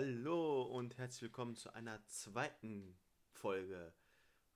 Hallo 0.00 0.62
und 0.62 0.96
herzlich 0.96 1.22
willkommen 1.22 1.56
zu 1.56 1.74
einer 1.74 2.00
zweiten 2.06 2.96
Folge 3.32 3.92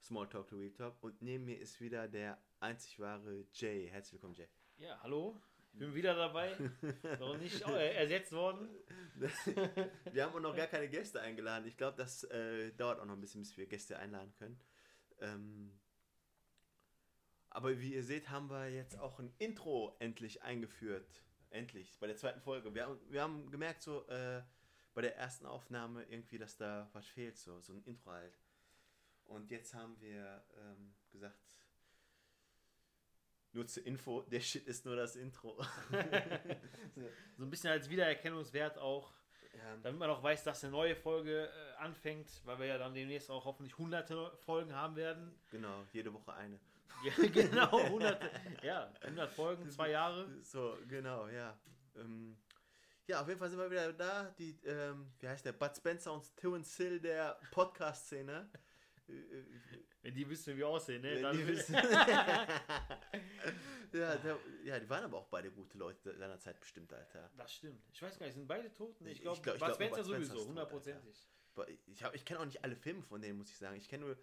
Small 0.01 0.29
Talk 0.29 0.47
to 0.47 0.55
Real 0.55 0.71
Talk. 0.71 1.03
Und 1.03 1.21
neben 1.21 1.47
mir 1.47 1.59
ist 1.59 1.81
wieder 1.81 2.07
der 2.07 2.41
einzig 2.61 3.01
wahre 3.01 3.45
Jay. 3.53 3.89
Herzlich 3.91 4.13
willkommen, 4.13 4.37
Jay. 4.37 4.47
Ja, 4.77 5.03
hallo. 5.03 5.43
Ich 5.73 5.81
bin 5.81 5.97
wieder 5.97 6.15
dabei. 6.15 6.57
Noch 7.19 7.37
nicht 7.39 7.61
äh, 7.67 7.93
ersetzt 7.93 8.31
worden. 8.31 8.69
wir 10.13 10.25
haben 10.25 10.33
auch 10.37 10.41
noch 10.41 10.55
gar 10.55 10.69
keine 10.69 10.89
Gäste 10.89 11.21
eingeladen. 11.21 11.67
Ich 11.67 11.77
glaube, 11.77 11.97
das 11.97 12.23
äh, 12.23 12.71
dauert 12.75 13.01
auch 13.01 13.07
noch 13.07 13.15
ein 13.15 13.21
bisschen, 13.21 13.41
bis 13.41 13.57
wir 13.57 13.67
Gäste 13.67 13.99
einladen 13.99 14.33
können. 14.39 14.61
Ähm, 15.19 15.81
aber 17.51 17.81
wie 17.81 17.95
ihr 17.95 18.05
seht, 18.05 18.31
haben 18.31 18.49
wir 18.49 18.71
jetzt 18.71 18.97
auch 18.97 19.19
ein 19.19 19.35
Intro 19.39 19.97
endlich 19.99 20.45
eingeführt. 20.45 21.25
Endlich, 21.51 21.99
bei 21.99 22.07
der 22.07 22.17
zweiten 22.17 22.41
Folge. 22.41 22.73
Wir, 22.77 22.97
wir 23.09 23.23
haben 23.23 23.51
gemerkt, 23.51 23.83
so 23.83 24.07
äh, 24.07 24.43
bei 24.95 25.03
der 25.03 25.17
ersten 25.17 25.47
Aufnahme 25.47 26.05
irgendwie, 26.05 26.39
dass 26.39 26.57
da 26.57 26.89
was 26.93 27.07
fehlt, 27.07 27.39
so, 27.39 27.61
so 27.61 27.73
ein 27.73 27.83
Intro 27.85 28.11
halt. 28.11 28.39
Und 29.25 29.51
jetzt 29.51 29.75
haben 29.75 29.99
wir 30.01 30.45
ähm, 30.59 30.95
gesagt, 31.11 31.63
nur 33.53 33.67
zur 33.67 33.87
Info, 33.87 34.23
der 34.23 34.41
Shit 34.41 34.67
ist 34.67 34.85
nur 34.85 34.97
das 34.97 35.17
Intro. 35.17 35.57
so 37.37 37.45
ein 37.45 37.51
bisschen 37.51 37.71
als 37.71 37.89
Wiedererkennungswert 37.89 38.79
auch, 38.79 39.13
ja. 39.55 39.77
damit 39.83 39.99
man 39.99 40.11
auch 40.11 40.23
weiß, 40.23 40.45
dass 40.45 40.65
eine 40.65 40.73
neue 40.73 40.97
Folge 40.97 41.49
äh, 41.49 41.77
anfängt, 41.79 42.29
weil 42.45 42.59
wir 42.59 42.67
ja 42.67 42.79
dann 42.79 42.95
demnächst 42.95 43.31
auch 43.31 43.45
hoffentlich 43.45 43.77
hunderte 43.79 44.33
Folgen 44.39 44.75
haben 44.75 44.97
werden. 44.97 45.35
Genau, 45.51 45.85
jede 45.93 46.13
Woche 46.13 46.35
eine. 46.35 46.59
Ja, 47.05 47.27
genau, 47.27 47.89
hunderte, 47.89 48.31
ja, 48.63 48.93
100 49.01 49.33
Folgen, 49.33 49.69
zwei 49.71 49.91
Jahre. 49.91 50.29
So, 50.45 50.79
genau, 50.87 51.27
ja. 51.27 51.59
Ähm, 51.97 52.37
ja, 53.07 53.21
auf 53.21 53.29
jeden 53.29 53.39
Fall 53.39 53.51
sind 53.51 53.59
wir 53.59 53.71
wieder 53.71 53.93
da. 53.93 54.35
Die, 54.39 54.59
ähm, 54.65 55.13
wie 55.19 55.29
heißt 55.29 55.45
der? 55.45 55.53
Bud 55.53 55.77
Spencer 55.77 56.13
und 56.13 56.37
Terence 56.37 56.77
Hill 56.77 57.01
der 57.01 57.39
Podcast-Szene. 57.51 58.51
Wenn 60.03 60.15
die 60.15 60.29
wissen, 60.29 60.55
wie 60.55 60.59
wir 60.59 60.69
aussehen, 60.69 61.03
ne? 61.03 61.21
Dann 61.21 61.37
die 61.37 61.47
wissen. 61.49 61.75
ja, 63.93 64.17
der, 64.17 64.39
ja, 64.65 64.79
die 64.79 64.89
waren 64.89 65.05
aber 65.05 65.19
auch 65.19 65.27
beide 65.27 65.51
gute 65.51 65.77
Leute 65.79 66.17
seiner 66.17 66.39
Zeit 66.39 66.59
bestimmt, 66.61 66.93
Alter. 66.93 67.31
Das 67.37 67.53
stimmt. 67.53 67.85
Ich 67.93 68.01
weiß 68.01 68.19
gar 68.19 68.27
nicht, 68.27 68.35
sind 68.35 68.47
beide 68.47 68.73
tot? 68.73 69.01
Ich 69.05 69.21
glaube, 69.21 69.41
glaub, 69.43 69.59
Bud 69.59 69.75
Spencer 69.75 70.05
sowieso, 70.05 70.47
hundertprozentig. 70.47 71.29
Ich, 71.67 72.03
ich 72.15 72.25
kenne 72.25 72.41
auch 72.41 72.47
nicht 72.47 72.65
alle 72.65 72.77
Filme 72.77 73.03
von 73.03 73.21
denen, 73.21 73.37
muss 73.39 73.51
ich 73.51 73.59
sagen. 73.59 73.77
Ich 73.77 73.89
kenne 73.89 74.07
nur. 74.07 74.17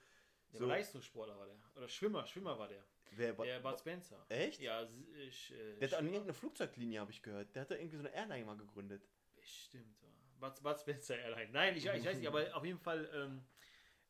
So 0.52 0.66
Leistungssportler 0.66 1.38
war 1.38 1.45
der. 1.45 1.55
Oder 1.75 1.88
Schwimmer, 1.88 2.25
Schwimmer 2.25 2.58
war 2.58 2.67
der. 2.67 2.83
Wer, 3.11 3.33
der 3.33 3.59
Bud 3.59 3.80
Spencer. 3.80 4.25
Echt? 4.30 4.59
Ja, 4.61 4.88
ich. 5.17 5.52
Äh, 5.52 5.78
der 5.80 5.89
hat 5.89 5.97
an 5.97 6.05
irgendeine 6.05 6.33
Flugzeuglinie, 6.33 7.00
habe 7.00 7.11
ich 7.11 7.22
gehört. 7.22 7.55
Der 7.55 7.64
hat 7.64 7.72
da 7.72 7.75
irgendwie 7.75 7.97
so 7.97 8.03
eine 8.03 8.14
Airline 8.14 8.45
mal 8.45 8.58
gegründet. 8.58 9.08
Bestimmt. 9.36 9.97
Bud, 10.39 10.61
Bud 10.61 10.80
Spencer 10.80 11.17
Airline. 11.17 11.52
Nein, 11.52 11.75
ich, 11.75 11.86
ich 11.86 12.05
weiß 12.05 12.17
nicht, 12.17 12.27
aber 12.27 12.55
auf 12.55 12.66
jeden 12.66 12.80
Fall. 12.80 13.09
Ähm, 13.14 13.44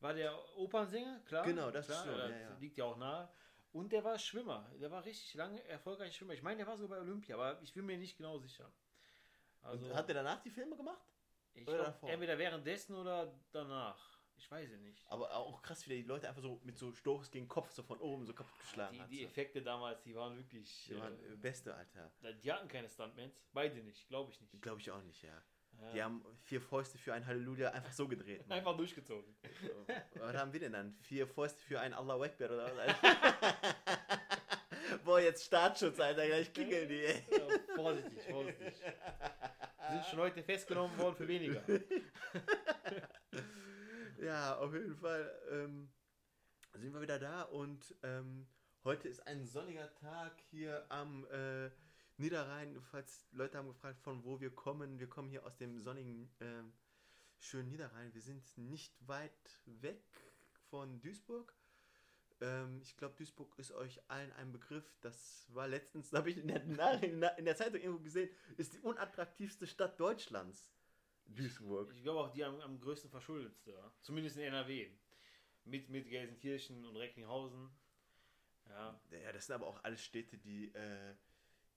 war 0.02 0.14
der 0.14 0.58
Opernsänger, 0.58 1.20
klar. 1.26 1.44
Genau, 1.46 1.72
das 1.72 1.88
klar, 1.88 2.06
schon, 2.06 2.18
ja, 2.18 2.30
ja. 2.30 2.58
liegt 2.60 2.78
ja 2.78 2.86
auch 2.86 2.98
nahe. 2.98 3.30
Und 3.72 3.92
der 3.92 4.04
war 4.04 4.18
Schwimmer. 4.18 4.72
Der 4.80 4.90
war 4.90 5.04
richtig 5.06 5.34
lange 5.36 5.64
erfolgreich 5.66 6.16
Schwimmer. 6.16 6.34
Ich 6.34 6.42
meine, 6.42 6.58
der 6.58 6.68
war 6.68 6.78
sogar 6.78 6.98
bei 6.98 7.02
Olympia, 7.04 7.36
aber 7.36 7.62
ich 7.62 7.74
bin 7.74 7.86
mir 7.86 7.98
nicht 7.98 8.18
genau 8.18 8.38
sicher. 8.38 8.72
Also, 9.62 9.86
Und 9.86 9.94
hat 9.94 10.08
der 10.08 10.16
danach 10.16 10.42
die 10.42 10.50
Filme 10.50 10.76
gemacht? 10.76 11.02
Ich 11.54 11.66
glaub, 11.66 12.02
entweder 12.04 12.38
währenddessen 12.38 12.96
oder 12.96 13.34
danach. 13.52 14.19
Ich 14.40 14.50
weiß 14.50 14.72
es 14.72 14.80
nicht. 14.80 15.04
Aber 15.10 15.36
auch 15.36 15.62
krass, 15.62 15.86
wie 15.88 16.02
die 16.02 16.08
Leute 16.08 16.30
einfach 16.30 16.42
so 16.42 16.62
mit 16.64 16.78
so 16.78 16.94
Stoß 16.94 17.30
gegen 17.30 17.50
Kopf 17.50 17.72
so 17.72 17.84
von 17.84 18.00
oben 18.00 18.26
so 18.26 18.34
kaputt 18.34 18.58
geschlagen 18.60 18.96
die, 18.96 19.02
hat. 19.02 19.12
Die 19.12 19.26
Effekte 19.26 19.62
damals, 19.62 20.02
die 20.04 20.16
waren 20.16 20.38
wirklich. 20.38 20.86
Die 20.88 20.98
waren 20.98 21.20
äh, 21.26 21.36
beste, 21.36 21.76
Alter. 21.76 22.10
Die 22.42 22.52
hatten 22.52 22.70
keine 22.70 22.88
Stuntmans. 22.88 23.34
Beide 23.52 23.84
nicht, 23.84 24.08
glaube 24.08 24.32
ich 24.32 24.40
nicht. 24.40 24.62
Glaube 24.62 24.80
ich 24.80 24.90
auch 24.90 25.04
nicht, 25.04 25.22
ja. 25.24 25.44
Ja. 25.82 25.92
Die 25.92 26.04
haben 26.04 26.26
vier 26.44 26.62
Fäuste 26.62 26.98
für 26.98 27.14
ein 27.14 27.26
Halleluja 27.26 27.72
einfach 27.72 27.92
so 27.92 28.08
gedreht. 28.08 28.44
Einfach 28.50 28.76
durchgezogen. 28.76 29.36
Was 30.16 30.36
haben 30.36 30.52
wir 30.52 30.60
denn 30.60 30.74
dann? 30.74 30.98
Vier 31.02 31.28
Fäuste 31.28 31.62
für 31.62 31.80
ein 31.80 31.94
Allah 31.94 32.22
Akbar 32.22 32.52
oder 32.52 32.72
was? 32.76 32.96
Boah, 35.06 35.20
jetzt 35.20 35.46
Staatsschutz, 35.46 36.00
Alter, 36.00 36.26
gleich 36.26 36.52
klingeln 36.54 36.90
die. 36.90 37.04
Ey. 37.04 37.24
Ja, 37.32 37.48
vorsichtig, 37.76 38.24
vorsichtig. 38.24 38.74
Die 39.90 39.94
sind 39.94 40.06
schon 40.06 40.20
heute 40.20 40.44
festgenommen 40.44 40.98
worden 40.98 41.16
für 41.16 41.28
weniger. 41.28 41.64
ja, 44.22 44.58
auf 44.58 44.74
jeden 44.74 44.96
Fall 44.96 45.32
ähm, 45.52 45.90
sind 46.74 46.94
wir 46.94 47.02
wieder 47.02 47.20
da 47.20 47.44
und 47.44 47.96
ähm, 48.04 48.48
heute 48.84 49.08
ist 49.08 49.26
ein 49.28 49.46
sonniger 49.46 49.94
Tag 49.96 50.40
hier 50.52 50.86
am 50.90 51.26
äh, 51.32 51.70
Niederrhein, 52.18 52.80
falls 52.92 53.28
Leute 53.32 53.58
haben 53.58 53.70
gefragt, 53.70 54.02
von 54.02 54.24
wo 54.26 54.42
wir 54.42 54.50
kommen. 54.54 55.00
Wir 55.00 55.08
kommen 55.08 55.30
hier 55.30 55.46
aus 55.46 55.56
dem 55.58 55.80
sonnigen, 55.80 56.30
äh, 56.40 56.64
schönen 57.40 57.70
Niederrhein. 57.70 58.14
Wir 58.14 58.22
sind 58.22 58.58
nicht 58.58 58.94
weit 59.08 59.62
weg 59.66 60.04
von 60.70 61.00
Duisburg. 61.02 61.56
Ähm, 62.42 62.82
ich 62.84 62.98
glaube, 62.98 63.16
Duisburg 63.16 63.58
ist 63.58 63.72
euch 63.72 64.02
allen 64.10 64.34
ein 64.34 64.52
Begriff. 64.52 64.98
Das 65.00 65.48
war 65.54 65.68
letztens, 65.68 66.12
habe 66.14 66.30
ich 66.30 66.38
in 66.38 66.48
der, 66.48 67.38
in 67.38 67.46
der 67.46 67.56
Zeitung 67.56 67.80
irgendwo 67.80 68.04
gesehen, 68.04 68.30
ist 68.58 68.74
die 68.74 68.80
unattraktivste 68.80 69.66
Stadt 69.66 69.98
Deutschlands. 69.98 70.70
Duisburg. 71.36 71.94
Ich, 71.96 72.04
glaube 72.04 72.20
auch 72.20 72.30
die 72.30 72.44
am, 72.44 72.60
am 72.62 72.80
größten 72.80 73.10
verschuldetste. 73.10 73.74
Zumindest 74.02 74.38
in 74.38 74.44
NRW. 74.44 74.90
Mit, 75.66 75.90
mit 75.90 76.10
Gelsenkirchen 76.10 76.86
und 76.86 76.96
Recklinghausen. 76.96 77.70
Ja. 78.68 79.00
ja, 79.12 79.32
das 79.32 79.48
sind 79.48 79.56
aber 79.56 79.68
auch 79.68 79.84
alles 79.84 80.04
Städte, 80.04 80.38
die 80.38 80.72
äh, 80.74 81.16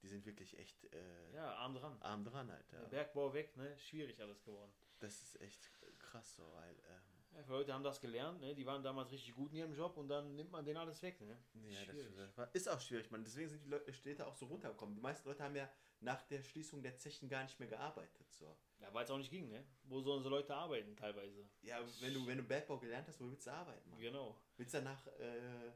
die 0.03 0.09
sind 0.09 0.27
wirklich 0.27 0.59
echt 0.59 0.85
äh, 0.93 1.35
ja, 1.35 1.55
arm 1.55 1.75
dran. 1.75 1.97
Arm 2.03 2.25
dran 2.25 2.51
halt. 2.51 2.73
Ja. 2.73 2.85
Bergbau 2.87 3.33
weg, 3.33 3.57
ne? 3.57 3.79
Schwierig 3.79 4.21
alles 4.21 4.43
geworden. 4.43 4.73
Das 4.99 5.23
ist 5.23 5.41
echt 5.41 5.71
krass 5.99 6.35
so, 6.35 6.53
weil. 6.53 6.75
Ähm, 6.89 7.12
ja, 7.34 7.44
Leute 7.48 7.72
haben 7.72 7.84
das 7.84 8.00
gelernt, 8.00 8.41
ne? 8.41 8.54
Die 8.54 8.66
waren 8.66 8.82
damals 8.82 9.10
richtig 9.10 9.34
gut 9.34 9.53
in 9.53 9.59
ihrem 9.59 9.75
Job 9.75 9.97
und 9.97 10.09
dann 10.09 10.34
nimmt 10.37 10.50
man 10.50 10.65
denen 10.65 10.76
alles 10.76 11.03
weg, 11.03 11.20
ne? 11.20 11.38
Ja, 11.54 11.84
das, 11.84 12.34
das 12.34 12.50
ist 12.53 12.69
auch 12.69 12.81
schwierig, 12.81 13.10
man. 13.10 13.25
Deswegen 13.25 13.48
sind 13.48 13.65
die 13.65 13.69
Leute, 13.69 13.93
Städte 13.93 14.26
auch 14.26 14.34
so 14.34 14.47
runtergekommen. 14.47 14.94
Die 14.94 15.00
meisten 15.00 15.28
Leute 15.28 15.43
haben 15.43 15.56
ja 15.56 15.70
nach 16.00 16.22
der 16.22 16.43
Schließung 16.43 16.82
der 16.82 16.97
Zechen 16.97 17.28
gar 17.28 17.44
nicht 17.44 17.59
mehr 17.59 17.69
gearbeitet. 17.69 18.32
So. 18.32 18.56
Ja, 18.81 18.93
weil 18.93 19.04
es 19.04 19.10
auch 19.10 19.19
nicht 19.19 19.31
ging, 19.31 19.48
ne? 19.48 19.65
Wo 19.84 20.00
sollen 20.00 20.22
so 20.22 20.28
Leute 20.28 20.54
arbeiten 20.54 20.97
teilweise? 20.97 21.48
Ja, 21.62 21.81
wenn 22.00 22.15
du, 22.15 22.26
wenn 22.26 22.38
du 22.38 22.44
Bergbau 22.44 22.78
gelernt 22.78 23.09
hast, 23.09 23.20
wo 23.20 23.31
willst 23.31 23.47
du 23.47 23.53
arbeiten? 23.53 23.88
Mann? 23.88 24.00
Genau. 24.00 24.37
Willst 24.56 24.75
du 24.75 24.78
danach, 24.78 25.06
äh, 25.06 25.72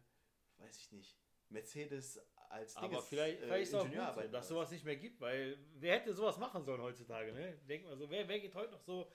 weiß 0.59 0.79
ich 0.79 0.93
nicht, 0.93 1.17
Mercedes 1.49 2.21
als 2.49 2.77
Aber 2.77 2.89
Dinges, 2.89 3.09
vielleicht, 3.09 3.41
äh, 3.41 3.47
vielleicht 3.47 3.69
ist 3.69 3.75
auch 3.75 3.89
gut 3.89 4.35
dass 4.35 4.49
sowas 4.49 4.71
nicht 4.71 4.85
mehr 4.85 4.97
gibt, 4.97 5.21
weil 5.21 5.59
wer 5.75 5.95
hätte 5.95 6.13
sowas 6.13 6.39
machen 6.39 6.65
sollen 6.65 6.81
heutzutage, 6.81 7.33
ne? 7.33 7.59
Denkt 7.69 7.89
man 7.89 7.99
so, 7.99 8.11
wer, 8.11 8.27
wer 8.27 8.41
geht 8.41 8.55
heute 8.55 8.73
noch 8.73 8.81
so 8.81 9.11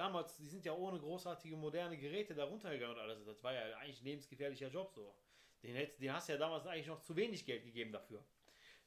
damals, 0.00 0.34
die 0.36 0.46
sind 0.46 0.64
ja 0.64 0.72
ohne 0.72 0.98
großartige 0.98 1.56
moderne 1.56 1.98
Geräte 1.98 2.34
da 2.34 2.44
runtergegangen 2.44 2.96
und 2.96 3.02
alles. 3.02 3.22
Das 3.24 3.42
war 3.44 3.52
ja 3.52 3.76
eigentlich 3.76 4.00
ein 4.00 4.06
lebensgefährlicher 4.06 4.68
Job 4.68 4.90
so. 4.92 5.14
Den, 5.62 5.76
hätt, 5.76 6.00
den 6.00 6.12
hast 6.12 6.28
du 6.28 6.32
ja 6.32 6.38
damals 6.38 6.66
eigentlich 6.66 6.86
noch 6.86 7.02
zu 7.02 7.14
wenig 7.14 7.44
Geld 7.44 7.64
gegeben 7.64 7.92
dafür. 7.92 8.24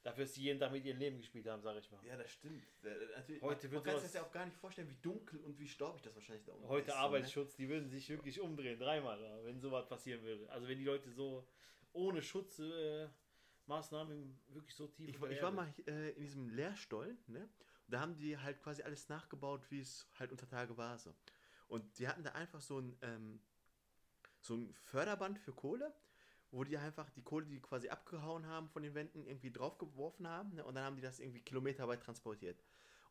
Dafür, 0.02 0.26
dass 0.26 0.34
sie 0.34 0.42
jeden 0.42 0.60
Tag 0.60 0.72
mit 0.72 0.84
ihrem 0.84 0.98
Leben 0.98 1.20
gespielt 1.20 1.48
haben, 1.48 1.62
sage 1.62 1.80
ich 1.80 1.90
mal. 1.92 2.04
Ja, 2.04 2.18
das 2.18 2.32
stimmt. 2.32 2.64
Natürlich, 3.16 3.42
heute 3.42 3.68
man, 3.68 3.76
man 3.76 3.84
kann 3.84 3.94
sich 3.96 4.04
das 4.04 4.14
ja 4.14 4.24
auch 4.24 4.32
gar 4.32 4.46
nicht 4.46 4.58
vorstellen, 4.58 4.90
wie 4.90 4.98
dunkel 5.02 5.40
und 5.42 5.60
wie 5.60 5.68
staubig 5.68 6.02
das 6.02 6.16
wahrscheinlich 6.16 6.46
da 6.46 6.54
unten 6.54 6.68
Heute 6.68 6.88
ist, 6.88 6.98
Arbeitsschutz, 6.98 7.56
so, 7.56 7.62
ne? 7.62 7.68
die 7.68 7.70
würden 7.70 7.90
sich 7.90 8.10
wirklich 8.10 8.42
umdrehen, 8.42 8.80
dreimal, 8.80 9.20
wenn 9.46 9.62
sowas 9.62 9.88
passieren 9.88 10.24
würde. 10.24 10.50
Also 10.50 10.68
wenn 10.68 10.80
die 10.80 10.84
Leute 10.84 11.12
so 11.12 11.48
ohne 11.94 12.22
Schutzmaßnahmen 12.22 14.40
äh, 14.50 14.56
wirklich 14.56 14.76
so 14.76 14.88
tief. 14.88 15.10
Ich, 15.10 15.16
ich 15.16 15.42
war 15.42 15.52
mal 15.52 15.72
äh, 15.88 16.10
in 16.10 16.24
diesem 16.24 16.50
Lehrstollen, 16.50 17.18
ne? 17.28 17.48
Da 17.88 18.00
haben 18.00 18.16
die 18.16 18.38
halt 18.38 18.62
quasi 18.62 18.82
alles 18.84 19.10
nachgebaut, 19.10 19.66
wie 19.70 19.80
es 19.80 20.08
halt 20.20 20.32
unter 20.32 20.48
Tage 20.48 20.78
war. 20.78 20.98
So. 20.98 21.14
Und 21.68 22.00
die 22.00 22.08
hatten 22.08 22.24
da 22.24 22.32
einfach 22.32 22.62
so 22.62 22.80
ein, 22.80 22.98
ähm, 23.02 23.40
so 24.42 24.56
ein 24.56 24.74
Förderband 24.74 25.40
für 25.40 25.54
Kohle, 25.54 25.94
wo 26.52 26.64
die 26.64 26.78
einfach 26.78 27.10
die 27.10 27.24
Kohle, 27.24 27.46
die, 27.46 27.56
die 27.56 27.62
quasi 27.62 27.90
abgehauen 27.90 28.46
haben 28.46 28.70
von 28.70 28.84
den 28.84 28.94
Wänden, 28.94 29.26
irgendwie 29.26 29.52
draufgeworfen 29.52 30.28
haben. 30.28 30.54
Ne? 30.56 30.64
Und 30.64 30.76
dann 30.76 30.86
haben 30.86 30.96
die 30.96 31.02
das 31.02 31.20
irgendwie 31.20 31.42
kilometerweit 31.42 32.02
transportiert. 32.04 32.64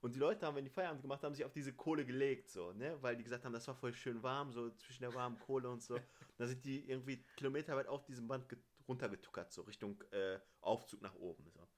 Und 0.03 0.17
die 0.17 0.19
Leute 0.19 0.45
haben, 0.47 0.57
wenn 0.57 0.65
die 0.65 0.71
Feierabend 0.71 1.03
gemacht 1.03 1.23
haben, 1.23 1.33
sich 1.33 1.45
auf 1.45 1.53
diese 1.53 1.73
Kohle 1.73 2.05
gelegt, 2.05 2.51
so, 2.51 2.73
ne? 2.73 3.01
Weil 3.01 3.17
die 3.17 3.23
gesagt 3.23 3.45
haben, 3.45 3.53
das 3.53 3.69
war 3.69 3.77
voll 3.77 3.95
schön 3.95 4.21
warm, 4.21 4.53
so 4.53 4.71
zwischen 4.71 5.03
der 5.03 5.15
warmen 5.15 5.39
Kohle 5.39 5.71
und 5.71 5.81
so. 5.81 5.97
da 6.39 6.47
sind 6.49 6.65
die 6.65 6.91
irgendwie 6.91 7.23
kilometerweit 7.37 7.87
auf 7.87 8.05
diesem 8.05 8.27
Band 8.27 8.45
runtergetuckert, 8.89 9.53
so 9.53 9.63
Richtung 9.63 10.03
äh, 10.11 10.41
Aufzug 10.61 11.03
nach 11.03 11.15
oben. 11.15 11.49
So. 11.51 11.69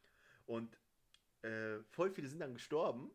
Und 0.46 0.78
äh, 1.44 1.82
voll 1.91 2.11
viele 2.11 2.29
sind 2.29 2.41
dann 2.41 2.55
gestorben, 2.55 3.11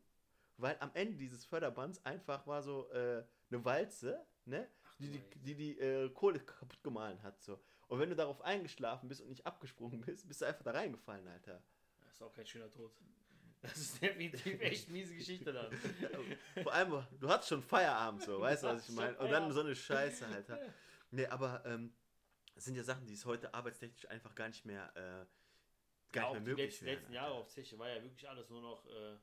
weil 0.57 0.77
am 0.79 0.91
Ende 0.93 1.15
dieses 1.15 1.45
Förderbands 1.45 2.03
einfach 2.05 2.45
war 2.47 2.61
so 2.61 2.89
äh, 2.91 3.23
eine 3.49 3.65
Walze, 3.65 4.25
ne? 4.45 4.67
Ach, 4.83 4.95
die 4.97 5.07
die, 5.09 5.21
die, 5.39 5.55
die 5.55 5.79
äh, 5.79 6.09
Kohle 6.09 6.39
kaputt 6.39 6.83
gemahlen 6.83 7.21
hat. 7.23 7.41
So. 7.41 7.59
Und 7.87 7.99
wenn 7.99 8.09
du 8.09 8.15
darauf 8.15 8.41
eingeschlafen 8.41 9.09
bist 9.09 9.21
und 9.21 9.29
nicht 9.29 9.45
abgesprungen 9.45 10.01
bist, 10.01 10.27
bist 10.27 10.41
du 10.41 10.45
einfach 10.45 10.63
da 10.63 10.71
reingefallen, 10.71 11.27
Alter. 11.27 11.61
Das 12.05 12.13
ist 12.13 12.21
auch 12.21 12.33
kein 12.33 12.45
schöner 12.45 12.69
Tod. 12.69 12.91
Das 13.61 13.77
ist 13.77 14.01
definitiv 14.01 14.59
echt 14.61 14.89
miese 14.89 15.15
Geschichte 15.15 15.51
dann. 15.51 15.71
Vor 16.63 16.73
allem, 16.73 17.03
du 17.19 17.29
hattest 17.29 17.49
schon 17.49 17.61
Feierabend, 17.61 18.23
so, 18.23 18.39
weißt 18.39 18.63
du, 18.63 18.67
was 18.67 18.87
ich 18.87 18.95
meine? 18.95 19.17
Und 19.17 19.29
dann 19.31 19.51
so 19.51 19.61
eine 19.61 19.75
Scheiße, 19.75 20.25
Alter. 20.27 20.59
Nee, 21.11 21.25
aber 21.25 21.65
ähm, 21.65 21.91
das 22.53 22.65
sind 22.65 22.75
ja 22.75 22.83
Sachen, 22.83 23.07
die 23.07 23.13
es 23.13 23.25
heute 23.25 23.51
arbeitstechnisch 23.51 24.07
einfach 24.09 24.35
gar 24.35 24.47
nicht 24.47 24.63
mehr, 24.63 24.95
äh, 24.95 25.25
gar 26.11 26.25
ja, 26.25 26.33
nicht 26.33 26.45
mehr 26.45 26.55
möglich. 26.55 26.79
Die 26.79 26.85
letzten, 26.85 26.85
letzten 26.85 27.13
Jahre 27.13 27.33
auf 27.33 27.47
Zeche 27.49 27.77
war 27.79 27.89
ja 27.89 28.01
wirklich 28.01 28.27
alles 28.27 28.49
nur 28.49 28.61
noch 28.61 28.85
äh, 28.87 29.17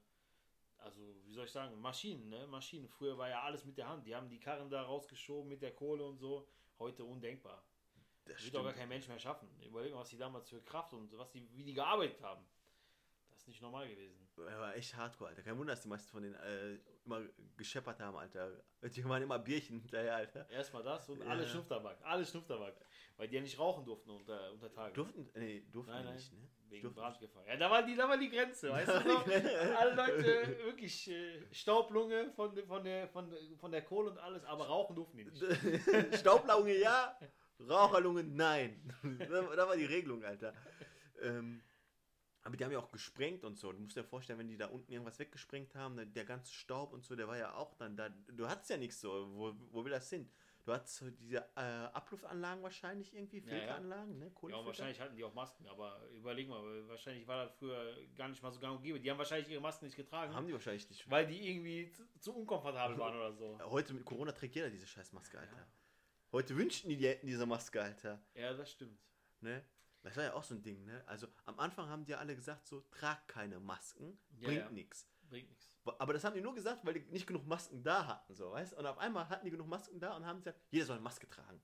also 0.78 1.00
wie 1.24 1.32
soll 1.32 1.46
ich 1.46 1.52
sagen, 1.52 1.80
Maschinen, 1.80 2.28
ne? 2.28 2.46
Maschinen. 2.46 2.88
Früher 2.88 3.16
war 3.18 3.28
ja 3.28 3.42
alles 3.42 3.64
mit 3.64 3.76
der 3.76 3.88
Hand. 3.88 4.06
Die 4.06 4.14
haben 4.14 4.28
die 4.28 4.38
Karren 4.38 4.70
da 4.70 4.82
rausgeschoben 4.82 5.48
mit 5.48 5.62
der 5.62 5.74
Kohle 5.74 6.04
und 6.04 6.18
so. 6.18 6.48
Heute 6.78 7.04
undenkbar. 7.04 7.64
Das 8.24 8.42
wird 8.44 8.54
doch 8.54 8.64
gar 8.64 8.72
kein 8.72 8.88
Mensch 8.88 9.08
mehr 9.08 9.18
schaffen. 9.18 9.48
Überlegen, 9.62 9.96
was 9.96 10.10
die 10.10 10.18
damals 10.18 10.48
für 10.48 10.62
Kraft 10.62 10.92
und 10.92 11.16
was 11.16 11.30
die, 11.30 11.48
wie 11.56 11.64
die 11.64 11.74
gearbeitet 11.74 12.22
haben. 12.22 12.44
Ist 13.46 13.50
nicht 13.50 13.62
normal 13.62 13.88
gewesen. 13.88 14.26
Er 14.38 14.58
war 14.58 14.74
echt 14.74 14.96
hardcore, 14.96 15.30
Alter. 15.30 15.42
Kein 15.42 15.56
Wunder, 15.56 15.72
dass 15.72 15.82
die 15.82 15.88
meisten 15.88 16.10
von 16.10 16.20
denen 16.20 16.34
äh, 16.34 16.78
immer 17.04 17.22
gescheppert 17.56 18.00
haben, 18.00 18.16
Alter. 18.16 18.50
Die 18.82 19.04
waren 19.08 19.22
immer 19.22 19.38
Bierchen 19.38 19.78
hinterher, 19.78 20.16
Alter. 20.16 20.50
Erstmal 20.50 20.82
das 20.82 21.08
und 21.08 21.20
ja. 21.20 21.26
alle 21.26 21.46
Schnupftabak. 21.46 21.96
Alle 22.02 22.26
Schnupftabak. 22.26 22.74
Weil 23.16 23.28
die 23.28 23.36
ja 23.36 23.42
nicht 23.42 23.56
rauchen 23.56 23.84
durften 23.84 24.10
unter, 24.10 24.52
unter 24.52 24.72
Tage. 24.72 24.94
Durften? 24.94 25.30
Nee, 25.36 25.64
durften 25.70 25.92
nein, 25.92 26.06
nein. 26.06 26.14
nicht, 26.14 26.32
ne? 26.32 26.40
Wegen 26.68 26.92
Brandgefahr. 26.92 27.46
Ja, 27.46 27.56
da 27.56 27.70
war 27.70 27.84
die, 27.84 27.94
da 27.94 28.08
war 28.08 28.18
die 28.18 28.28
Grenze, 28.28 28.68
weißt 28.70 28.88
du 28.88 29.08
noch? 29.08 29.24
Alle 29.78 29.94
Leute 29.94 30.64
wirklich 30.64 31.08
äh, 31.08 31.46
Staublunge 31.52 32.32
von, 32.32 32.52
von, 32.66 32.82
der, 32.82 33.06
von, 33.06 33.32
von 33.58 33.70
der 33.70 33.82
Kohle 33.82 34.10
und 34.10 34.18
alles, 34.18 34.44
aber 34.44 34.66
rauchen 34.66 34.96
durften 34.96 35.18
die 35.18 35.24
nicht. 35.26 36.18
Staublunge 36.18 36.76
ja, 36.76 37.16
Raucherlunge 37.60 38.24
nein. 38.24 38.92
da 39.30 39.68
war 39.68 39.76
die 39.76 39.84
Regelung, 39.84 40.24
Alter. 40.24 40.52
Ähm, 41.22 41.62
aber 42.46 42.56
die 42.56 42.64
haben 42.64 42.70
ja 42.70 42.78
auch 42.78 42.92
gesprengt 42.92 43.44
und 43.44 43.58
so. 43.58 43.72
Du 43.72 43.80
musst 43.80 43.96
dir 43.96 44.04
vorstellen, 44.04 44.38
wenn 44.38 44.46
die 44.46 44.56
da 44.56 44.66
unten 44.66 44.92
irgendwas 44.92 45.18
weggesprengt 45.18 45.74
haben, 45.74 46.12
der 46.14 46.24
ganze 46.24 46.54
Staub 46.54 46.92
und 46.92 47.04
so, 47.04 47.16
der 47.16 47.26
war 47.26 47.36
ja 47.36 47.54
auch 47.54 47.74
dann 47.74 47.96
da. 47.96 48.08
Du 48.08 48.48
hattest 48.48 48.70
ja 48.70 48.76
nichts 48.76 49.00
so. 49.00 49.28
Wo, 49.34 49.52
wo 49.72 49.84
will 49.84 49.90
das 49.90 50.08
hin? 50.08 50.30
Du 50.64 50.72
hattest 50.72 50.96
so 50.96 51.10
diese 51.10 51.38
äh, 51.56 51.60
Abluftanlagen 51.60 52.62
wahrscheinlich 52.62 53.14
irgendwie, 53.14 53.40
Filteranlagen, 53.40 54.20
ja, 54.20 54.26
ja. 54.26 54.48
ne? 54.48 54.50
Ja, 54.50 54.64
wahrscheinlich 54.64 55.00
hatten 55.00 55.16
die 55.16 55.24
auch 55.24 55.34
Masken, 55.34 55.66
aber 55.66 56.08
überleg 56.10 56.48
mal, 56.48 56.88
wahrscheinlich 56.88 57.26
war 57.26 57.46
das 57.46 57.54
früher 57.54 57.96
gar 58.16 58.28
nicht 58.28 58.42
mal 58.42 58.52
so 58.52 58.60
gang 58.60 58.76
und 58.76 58.82
gäbe. 58.82 59.00
Die 59.00 59.10
haben 59.10 59.18
wahrscheinlich 59.18 59.48
ihre 59.48 59.60
Masken 59.60 59.86
nicht 59.86 59.96
getragen. 59.96 60.32
Haben 60.32 60.46
die 60.46 60.52
wahrscheinlich 60.52 60.88
nicht. 60.88 61.10
Weil 61.10 61.26
die 61.26 61.50
irgendwie 61.50 61.90
zu, 61.90 62.04
zu 62.20 62.36
unkomfortabel 62.36 62.96
waren 62.98 63.16
oder 63.16 63.32
so. 63.32 63.58
Heute 63.70 63.92
mit 63.92 64.04
Corona 64.04 64.30
trägt 64.30 64.54
jeder 64.54 64.70
diese 64.70 64.86
scheiß 64.86 65.12
Maske, 65.12 65.38
Alter. 65.38 65.56
Ja. 65.56 65.66
Heute 66.30 66.56
wünschten 66.56 66.90
die, 66.90 66.96
die 66.96 67.08
hätten 67.08 67.26
diese 67.26 67.46
Maske, 67.46 67.82
Alter. 67.82 68.20
Ja, 68.34 68.52
das 68.52 68.70
stimmt. 68.70 69.00
Ne? 69.40 69.64
Das 70.06 70.16
war 70.16 70.22
ja 70.22 70.34
auch 70.34 70.44
so 70.44 70.54
ein 70.54 70.62
Ding, 70.62 70.84
ne? 70.84 71.02
Also 71.06 71.26
am 71.46 71.58
Anfang 71.58 71.88
haben 71.88 72.04
die 72.04 72.14
alle 72.14 72.36
gesagt, 72.36 72.68
so, 72.68 72.80
trag 72.92 73.26
keine 73.26 73.58
Masken, 73.58 74.16
ja, 74.38 74.46
bringt 74.46 74.60
ja. 74.60 74.70
nichts. 74.70 75.08
Bringt 75.28 75.48
nichts. 75.48 75.74
Aber 75.98 76.12
das 76.12 76.22
haben 76.22 76.34
die 76.34 76.40
nur 76.40 76.54
gesagt, 76.54 76.86
weil 76.86 76.94
die 76.94 77.00
nicht 77.10 77.26
genug 77.26 77.44
Masken 77.44 77.82
da 77.82 78.06
hatten, 78.06 78.32
so, 78.32 78.52
weißt 78.52 78.74
Und 78.74 78.86
auf 78.86 78.98
einmal 78.98 79.28
hatten 79.28 79.44
die 79.44 79.50
genug 79.50 79.66
Masken 79.66 79.98
da 79.98 80.14
und 80.14 80.24
haben 80.24 80.38
gesagt, 80.38 80.60
jeder 80.70 80.86
soll 80.86 80.94
eine 80.94 81.02
Maske 81.02 81.28
tragen. 81.28 81.60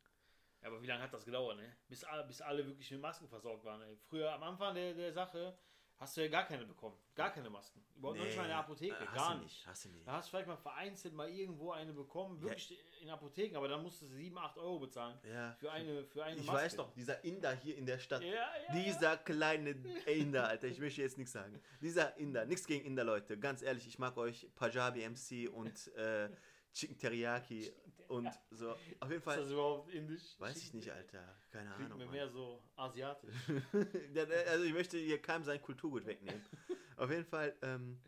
Ja, 0.61 0.69
aber 0.69 0.83
wie 0.83 0.89
lange 0.89 1.05
hat 1.05 1.15
das 1.15 1.25
gedauert, 1.25 1.57
ne? 1.57 1.77
Bis, 1.87 2.05
bis 2.27 2.41
alle 2.41 2.67
wirklich 2.67 2.91
mit 2.91 3.01
Masken 3.01 3.29
versorgt 3.29 3.65
waren, 3.65 3.81
ey. 3.83 3.97
Früher 4.09 4.33
am 4.33 4.43
Anfang 4.43 4.75
der, 4.75 4.95
der 4.95 5.13
Sache 5.13 5.57
hast 5.99 6.17
du 6.17 6.23
ja 6.23 6.29
gar 6.29 6.45
keine 6.45 6.65
bekommen. 6.65 6.97
Gar 7.15 7.31
keine 7.31 7.51
Masken. 7.51 7.85
Überhaupt 7.97 8.19
nee, 8.19 8.25
nicht 8.25 8.37
mal 8.37 8.43
in 8.45 8.49
der 8.49 8.59
Apotheke. 8.59 8.95
Äh, 8.95 9.15
gar 9.15 9.35
nicht. 9.35 9.45
nicht. 9.45 9.67
Hast 9.67 9.85
du 9.85 9.89
nicht. 9.91 10.07
Da 10.07 10.13
hast 10.13 10.27
du 10.27 10.31
vielleicht 10.31 10.49
mal 10.49 10.57
vereinzelt 10.57 11.15
mal 11.15 11.29
irgendwo 11.29 11.73
eine 11.73 11.93
bekommen, 11.93 12.41
wirklich 12.41 12.71
ja. 12.71 12.77
in 13.01 13.11
Apotheken, 13.11 13.57
aber 13.57 13.69
dann 13.69 13.83
musstest 13.83 14.11
du 14.11 14.17
7, 14.17 14.37
8 14.37 14.59
Euro 14.59 14.81
bezahlen. 14.81 15.19
Ja. 15.31 15.53
Für 15.61 15.71
eine, 15.71 16.05
für 16.05 16.25
eine 16.25 16.41
ich 16.41 16.47
Maske. 16.47 16.63
weiß 16.63 16.77
doch, 16.77 16.93
dieser 16.95 17.23
Inder 17.23 17.53
hier 17.53 17.77
in 17.77 17.87
der 17.87 17.99
Stadt. 17.99 18.23
Ja, 18.23 18.49
dieser 18.75 19.19
kleine 19.19 19.71
Inder, 20.07 20.49
Alter. 20.49 20.69
Ich 20.69 20.79
möchte 20.79 21.03
jetzt 21.03 21.19
nichts 21.19 21.33
sagen. 21.33 21.61
Dieser 21.81 22.17
Inder. 22.17 22.47
Nichts 22.47 22.67
gegen 22.67 22.85
Inder, 22.85 23.05
Leute. 23.05 23.39
Ganz 23.39 23.63
ehrlich, 23.63 23.87
ich 23.87 23.99
mag 23.99 24.17
euch 24.17 24.49
Punjabi 24.57 25.09
MC 25.09 25.49
und 25.53 25.95
äh, 25.95 26.29
Chicken 26.73 26.99
Teriyaki 26.99 27.73
und 28.09 28.31
so. 28.51 28.71
Auf 29.01 29.11
jeden 29.11 29.23
Fall. 29.23 29.39
Ist 29.39 29.45
das 29.45 29.53
überhaupt 29.53 29.91
indisch? 29.91 30.23
Weiß 30.39 30.57
ich 30.57 30.75
nicht, 30.75 30.91
Alter. 30.91 31.37
Keine 31.51 31.71
Klingt 31.71 31.93
Ahnung. 31.93 31.99
mir 31.99 32.13
mehr 32.13 32.29
so 32.29 32.63
asiatisch. 32.77 33.35
also 34.49 34.65
ich 34.65 34.73
möchte 34.73 34.99
hier 34.99 35.21
keinem 35.21 35.45
sein 35.45 35.61
Kulturgut 35.61 36.07
wegnehmen. 36.07 36.45
Auf 36.97 37.11
jeden 37.11 37.25
Fall, 37.25 37.57
ähm, 37.63 38.01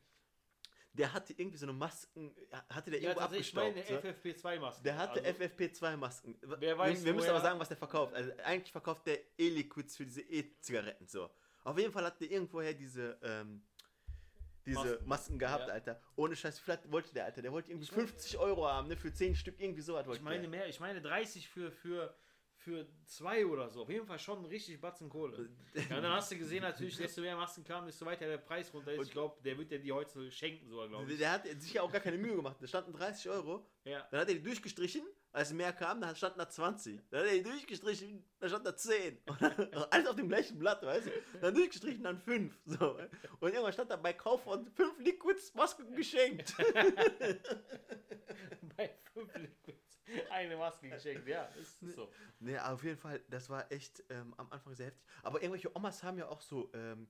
der 0.92 1.12
hatte 1.12 1.32
irgendwie 1.32 1.58
so 1.58 1.66
eine 1.66 1.72
Masken, 1.72 2.34
hatte 2.70 2.90
der 2.90 3.00
irgendwo 3.00 3.20
ja, 3.20 3.26
abgestaubt. 3.26 3.76
Ich 3.76 3.90
meine 3.90 4.02
so. 4.02 4.08
FFP2-Masken. 4.08 4.84
Der 4.84 4.96
hatte 4.96 5.24
also, 5.24 5.42
FFP2-Masken. 5.42 6.38
Wer 6.42 6.78
weiß, 6.78 6.98
wir, 7.00 7.06
wir 7.06 7.14
müssen 7.14 7.30
aber 7.30 7.40
sagen, 7.40 7.58
was 7.58 7.68
der 7.68 7.76
verkauft. 7.76 8.14
Also 8.14 8.30
eigentlich 8.44 8.72
verkauft 8.72 9.06
der 9.06 9.18
E-Liquids 9.38 9.96
für 9.96 10.04
diese 10.04 10.20
E-Zigaretten 10.22 11.06
so. 11.06 11.30
Auf 11.64 11.78
jeden 11.78 11.92
Fall 11.92 12.04
hat 12.04 12.20
der 12.20 12.30
irgendwoher 12.30 12.74
diese 12.74 13.18
ähm, 13.22 13.62
diese 14.66 14.78
Masken, 14.78 15.08
Masken 15.08 15.38
gehabt, 15.38 15.68
ja. 15.68 15.74
Alter. 15.74 16.00
Ohne 16.16 16.36
Scheiß, 16.36 16.58
vielleicht 16.58 16.90
wollte 16.90 17.12
der, 17.12 17.26
Alter. 17.26 17.42
Der 17.42 17.52
wollte 17.52 17.70
irgendwie 17.70 17.86
50 17.86 18.38
Euro 18.38 18.66
haben, 18.66 18.88
ne? 18.88 18.96
Für 18.96 19.12
10 19.12 19.34
Stück, 19.34 19.60
irgendwie 19.60 19.82
so 19.82 19.94
was 19.94 20.06
wollte 20.06 20.18
Ich 20.18 20.24
meine 20.24 20.40
der. 20.40 20.50
mehr, 20.50 20.68
ich 20.68 20.80
meine 20.80 21.00
30 21.00 21.48
für, 21.48 21.70
für, 21.70 22.14
für 22.56 22.86
zwei 23.04 23.44
oder 23.46 23.68
so. 23.68 23.82
Auf 23.82 23.90
jeden 23.90 24.06
Fall 24.06 24.18
schon 24.18 24.44
richtig 24.46 24.80
Batzen 24.80 25.08
Kohle. 25.08 25.50
ja, 25.90 26.00
dann 26.00 26.12
hast 26.12 26.32
du 26.32 26.38
gesehen, 26.38 26.62
natürlich, 26.62 26.96
desto 26.96 27.20
mehr 27.20 27.36
Masken 27.36 27.64
kamen, 27.64 27.86
desto 27.86 28.06
weiter 28.06 28.26
der 28.26 28.38
Preis 28.38 28.72
runter 28.72 28.92
ist. 28.92 28.98
Und 28.98 29.06
ich 29.06 29.12
glaube, 29.12 29.42
der 29.42 29.58
wird 29.58 29.70
dir 29.70 29.78
die 29.78 29.92
heute 29.92 30.30
schenken, 30.30 30.68
sogar, 30.68 30.88
glaube 30.88 31.12
ich. 31.12 31.18
Der 31.18 31.32
hat 31.32 31.46
sich 31.46 31.74
ja 31.74 31.82
auch 31.82 31.92
gar 31.92 32.00
keine 32.00 32.18
Mühe 32.18 32.36
gemacht. 32.36 32.56
Da 32.60 32.66
standen 32.66 32.92
30 32.92 33.28
Euro. 33.30 33.66
Ja. 33.84 34.06
Dann 34.10 34.20
hat 34.20 34.28
er 34.28 34.34
die 34.34 34.42
durchgestrichen 34.42 35.04
als 35.34 35.52
mehr 35.52 35.72
kam, 35.72 36.00
dann 36.00 36.14
stand 36.14 36.38
da 36.38 36.48
20. 36.48 37.10
Dann 37.10 37.20
hat 37.20 37.26
er 37.26 37.34
ihn 37.34 37.44
durchgestrichen, 37.44 38.24
dann 38.38 38.48
stand 38.48 38.64
da 38.66 38.76
10. 38.76 39.18
alles 39.90 40.06
auf 40.06 40.16
dem 40.16 40.28
gleichen 40.28 40.58
Blatt, 40.58 40.82
weißt 40.82 41.06
du? 41.06 41.10
Dann 41.40 41.54
durchgestrichen, 41.54 42.04
dann 42.04 42.18
5. 42.18 42.56
So. 42.66 42.98
Und 43.40 43.48
irgendwann 43.48 43.72
stand 43.72 43.90
da 43.90 43.96
bei 43.96 44.12
Kauf 44.12 44.44
von 44.44 44.64
5 44.64 45.00
Liquids 45.00 45.52
Masken 45.54 45.94
geschenkt. 45.94 46.54
bei 48.76 48.96
5 49.12 49.36
Liquids 49.36 50.00
eine 50.30 50.56
Maske 50.56 50.88
geschenkt, 50.88 51.26
ja, 51.26 51.44
ist 51.60 51.80
so. 51.80 52.12
Nee, 52.38 52.58
auf 52.58 52.84
jeden 52.84 52.98
Fall, 52.98 53.20
das 53.28 53.50
war 53.50 53.70
echt 53.72 54.04
ähm, 54.10 54.34
am 54.36 54.50
Anfang 54.52 54.74
sehr 54.74 54.86
heftig. 54.86 55.02
Aber 55.22 55.42
irgendwelche 55.42 55.74
Omas 55.76 56.02
haben 56.02 56.18
ja 56.18 56.28
auch 56.28 56.40
so 56.40 56.70
ähm, 56.74 57.08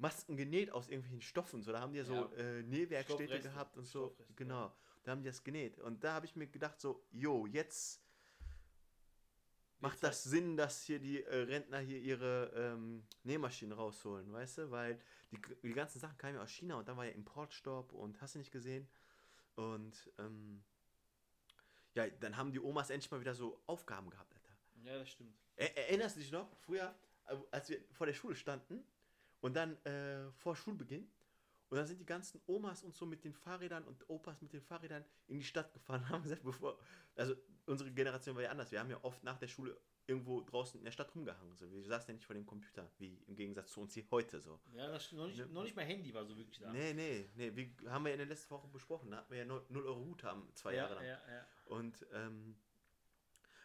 Masken 0.00 0.36
genäht 0.36 0.70
aus 0.72 0.88
irgendwelchen 0.88 1.20
Stoffen. 1.20 1.62
So, 1.62 1.72
da 1.72 1.80
haben 1.80 1.92
die 1.92 1.98
ja 1.98 2.04
so 2.04 2.14
ja. 2.14 2.32
Äh, 2.36 2.62
Nähwerkstätte 2.62 3.40
gehabt 3.40 3.76
und 3.76 3.86
so. 3.86 4.16
Genau. 4.34 4.66
Ja. 4.66 4.76
Da 5.02 5.12
haben 5.12 5.22
die 5.22 5.28
das 5.28 5.44
genäht. 5.44 5.78
Und 5.78 6.02
da 6.02 6.14
habe 6.14 6.26
ich 6.26 6.36
mir 6.36 6.46
gedacht, 6.46 6.80
so, 6.80 7.04
jo, 7.10 7.46
jetzt 7.46 8.02
macht 9.78 10.02
das 10.02 10.24
Sinn, 10.24 10.56
dass 10.56 10.82
hier 10.82 10.98
die 10.98 11.22
äh, 11.22 11.42
Rentner 11.42 11.78
hier 11.78 11.98
ihre 11.98 12.50
ähm, 12.54 13.06
Nähmaschinen 13.24 13.72
rausholen, 13.72 14.32
weißt 14.32 14.58
du? 14.58 14.70
Weil 14.70 15.00
die, 15.30 15.40
die 15.62 15.72
ganzen 15.72 16.00
Sachen 16.00 16.16
kamen 16.18 16.34
ja 16.34 16.42
aus 16.42 16.50
China 16.50 16.76
und 16.76 16.88
dann 16.88 16.96
war 16.96 17.04
ja 17.04 17.12
Importstopp 17.12 17.92
und 17.92 18.20
hast 18.20 18.34
du 18.34 18.38
nicht 18.38 18.52
gesehen. 18.52 18.88
Und 19.54 20.10
ähm, 20.18 20.62
ja, 21.94 22.08
dann 22.08 22.36
haben 22.36 22.52
die 22.52 22.60
Omas 22.60 22.90
endlich 22.90 23.10
mal 23.10 23.20
wieder 23.20 23.34
so 23.34 23.62
Aufgaben 23.66 24.08
gehabt, 24.10 24.34
Alter. 24.34 24.56
Ja, 24.84 24.98
das 24.98 25.10
stimmt. 25.10 25.36
Er, 25.56 25.76
erinnerst 25.76 26.16
du 26.16 26.20
dich 26.20 26.32
noch, 26.32 26.48
früher, 26.60 26.94
äh, 27.26 27.36
als 27.50 27.68
wir 27.68 27.82
vor 27.92 28.06
der 28.06 28.14
Schule 28.14 28.36
standen 28.36 28.82
und 29.40 29.54
dann 29.54 29.76
äh, 29.84 30.30
vor 30.32 30.56
Schulbeginn 30.56 31.10
und 31.70 31.76
dann 31.76 31.86
sind 31.86 32.00
die 32.00 32.06
ganzen 32.06 32.40
Omas 32.46 32.82
und 32.82 32.94
so 32.94 33.06
mit 33.06 33.24
den 33.24 33.32
Fahrrädern 33.32 33.84
und 33.84 34.08
Opas 34.10 34.42
mit 34.42 34.52
den 34.52 34.60
Fahrrädern 34.60 35.04
in 35.28 35.38
die 35.38 35.44
Stadt 35.44 35.72
gefahren 35.72 36.08
haben 36.08 36.22
gesagt, 36.24 36.42
bevor, 36.42 36.78
also 37.14 37.34
unsere 37.66 37.92
Generation 37.92 38.34
war 38.34 38.42
ja 38.42 38.50
anders. 38.50 38.72
Wir 38.72 38.80
haben 38.80 38.90
ja 38.90 38.98
oft 39.02 39.22
nach 39.22 39.38
der 39.38 39.46
Schule 39.46 39.80
irgendwo 40.06 40.40
draußen 40.40 40.80
in 40.80 40.84
der 40.84 40.90
Stadt 40.90 41.14
rumgehangen. 41.14 41.56
So. 41.56 41.70
Wir 41.70 41.84
saßen 41.84 42.08
ja 42.08 42.14
nicht 42.14 42.26
vor 42.26 42.34
dem 42.34 42.44
Computer, 42.44 42.90
wie 42.98 43.22
im 43.28 43.36
Gegensatz 43.36 43.70
zu 43.70 43.80
uns 43.80 43.94
hier 43.94 44.04
heute 44.10 44.40
so. 44.40 44.60
Ja, 44.72 44.88
das 44.88 45.04
stimmt. 45.04 45.20
Noch 45.20 45.28
nicht, 45.28 45.38
ne? 45.38 45.46
noch 45.46 45.62
nicht 45.62 45.76
mal 45.76 45.84
Handy 45.84 46.12
war 46.12 46.24
so 46.24 46.36
wirklich 46.36 46.58
da. 46.58 46.72
Nee, 46.72 46.92
nee, 46.92 47.30
nee. 47.36 47.54
Wie 47.54 47.72
haben 47.88 48.04
wir 48.04 48.12
in 48.12 48.18
der 48.18 48.26
letzten 48.26 48.50
Woche 48.50 48.66
besprochen. 48.66 49.12
Da 49.12 49.18
hatten 49.18 49.30
wir 49.30 49.38
ja 49.38 49.44
0 49.44 49.64
Euro 49.86 50.00
Hut 50.00 50.24
haben, 50.24 50.48
zwei 50.54 50.72
ja, 50.72 50.78
Jahre 50.78 50.94
lang. 50.96 51.04
Ja, 51.04 51.20
ja. 51.28 51.46
Und 51.66 52.04
ähm, 52.12 52.56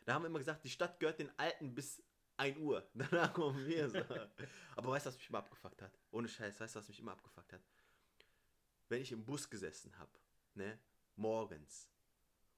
da 0.05 0.13
haben 0.13 0.21
wir 0.21 0.27
immer 0.27 0.39
gesagt, 0.39 0.63
die 0.63 0.69
Stadt 0.69 1.00
gehört 1.00 1.17
den 1.17 1.31
Alten 1.39 1.73
bis 1.73 2.03
1 2.37 2.57
Uhr. 2.57 2.87
Danach 2.93 3.33
kommen 3.33 3.65
wir 3.65 3.89
so. 3.89 3.99
Aber 4.75 4.91
weißt 4.91 5.05
du, 5.05 5.09
was 5.09 5.17
mich 5.17 5.29
immer 5.29 5.39
abgefuckt 5.39 5.81
hat? 5.81 5.91
Ohne 6.11 6.27
Scheiß, 6.27 6.59
weißt 6.59 6.75
du, 6.75 6.79
was 6.79 6.87
mich 6.87 6.99
immer 6.99 7.13
abgefuckt 7.13 7.53
hat? 7.53 7.61
wenn 8.89 9.01
ich 9.01 9.11
im 9.11 9.25
Bus 9.25 9.49
gesessen 9.49 9.97
habe, 9.97 10.11
ne, 10.53 10.79
morgens, 11.15 11.89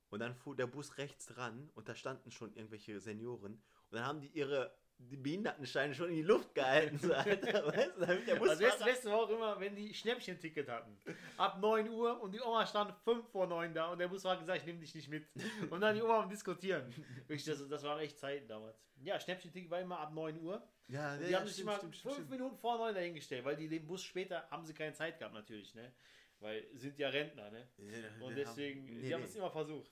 und 0.10 0.19
dann 0.19 0.36
fuhr 0.36 0.55
der 0.55 0.67
Bus 0.67 0.98
rechts 0.98 1.38
ran 1.38 1.69
und 1.75 1.89
da 1.89 1.96
standen 1.96 2.31
schon 2.31 2.53
irgendwelche 2.55 3.00
Senioren 3.00 3.53
und 3.53 3.91
dann 3.91 4.05
haben 4.05 4.22
die 4.22 4.29
ihre 4.29 4.74
die 5.00 5.16
Behindertenscheine 5.16 5.94
schon 5.94 6.10
in 6.10 6.16
die 6.16 6.22
Luft 6.24 6.54
gehalten, 6.56 6.98
so, 6.98 7.13
Alter, 7.13 7.68
weißt 7.68 7.98
du, 7.98 8.06
damit 8.06 8.27
der 8.27 8.42
also 8.42 8.63
das 8.63 8.80
letzte 8.80 9.12
war 9.12 9.20
auch 9.20 9.30
immer, 9.30 9.60
wenn 9.60 9.75
die 9.75 9.94
Schnäppchen-Ticket 9.94 10.68
hatten. 10.68 10.98
Ab 11.38 11.60
9 11.60 11.89
Uhr 11.89 12.20
und 12.22 12.34
die 12.34 12.42
Oma 12.42 12.66
stand 12.66 12.94
5 13.04 13.27
vor 13.30 13.48
9 13.48 13.74
da 13.74 13.92
und 13.92 14.00
der 14.00 14.08
Bus 14.08 14.24
war 14.24 14.38
gesagt, 14.38 14.60
ich 14.60 14.66
nehme 14.66 14.80
dich 14.80 14.96
nicht 14.96 15.08
mit. 15.08 15.27
Und 15.70 15.82
dann 15.82 15.96
die 15.96 16.01
Oma 16.01 16.24
am 16.24 16.30
Diskutieren. 16.30 16.94
Das, 17.27 17.46
das 17.46 17.84
waren 17.84 18.00
echt 18.00 18.18
Zeiten 18.18 18.48
damals. 18.48 18.77
Ja, 19.04 19.20
Schnäppchen-Ticket 19.20 19.70
war 19.70 19.80
immer 19.80 20.00
ab 20.00 20.13
9 20.13 20.42
Uhr. 20.42 20.68
Ja, 20.88 21.13
und 21.13 21.22
die 21.22 21.32
ja, 21.32 21.39
haben 21.39 21.48
sich 21.48 21.60
immer 21.60 21.80
5 21.80 22.30
Minuten 22.30 22.58
vor 22.58 22.77
9 22.77 22.96
dahingestellt, 22.96 23.46
weil 23.46 23.56
die 23.56 23.68
den 23.68 23.86
Bus 23.86 24.04
später 24.04 24.48
haben 24.50 24.66
sie 24.66 24.74
keine 24.74 24.94
Zeit 24.94 25.20
gehabt 25.20 25.36
natürlich, 25.36 25.75
ne? 25.75 25.94
Weil 26.39 26.68
sind 26.74 26.98
ja 27.00 27.10
Rentner, 27.10 27.50
ne? 27.50 27.68
Ja, 27.77 28.25
und 28.25 28.36
deswegen, 28.36 28.82
haben, 28.82 28.96
nee, 28.96 29.08
die 29.08 29.13
haben 29.13 29.24
es 29.24 29.36
immer 29.36 29.50
versucht. 29.50 29.92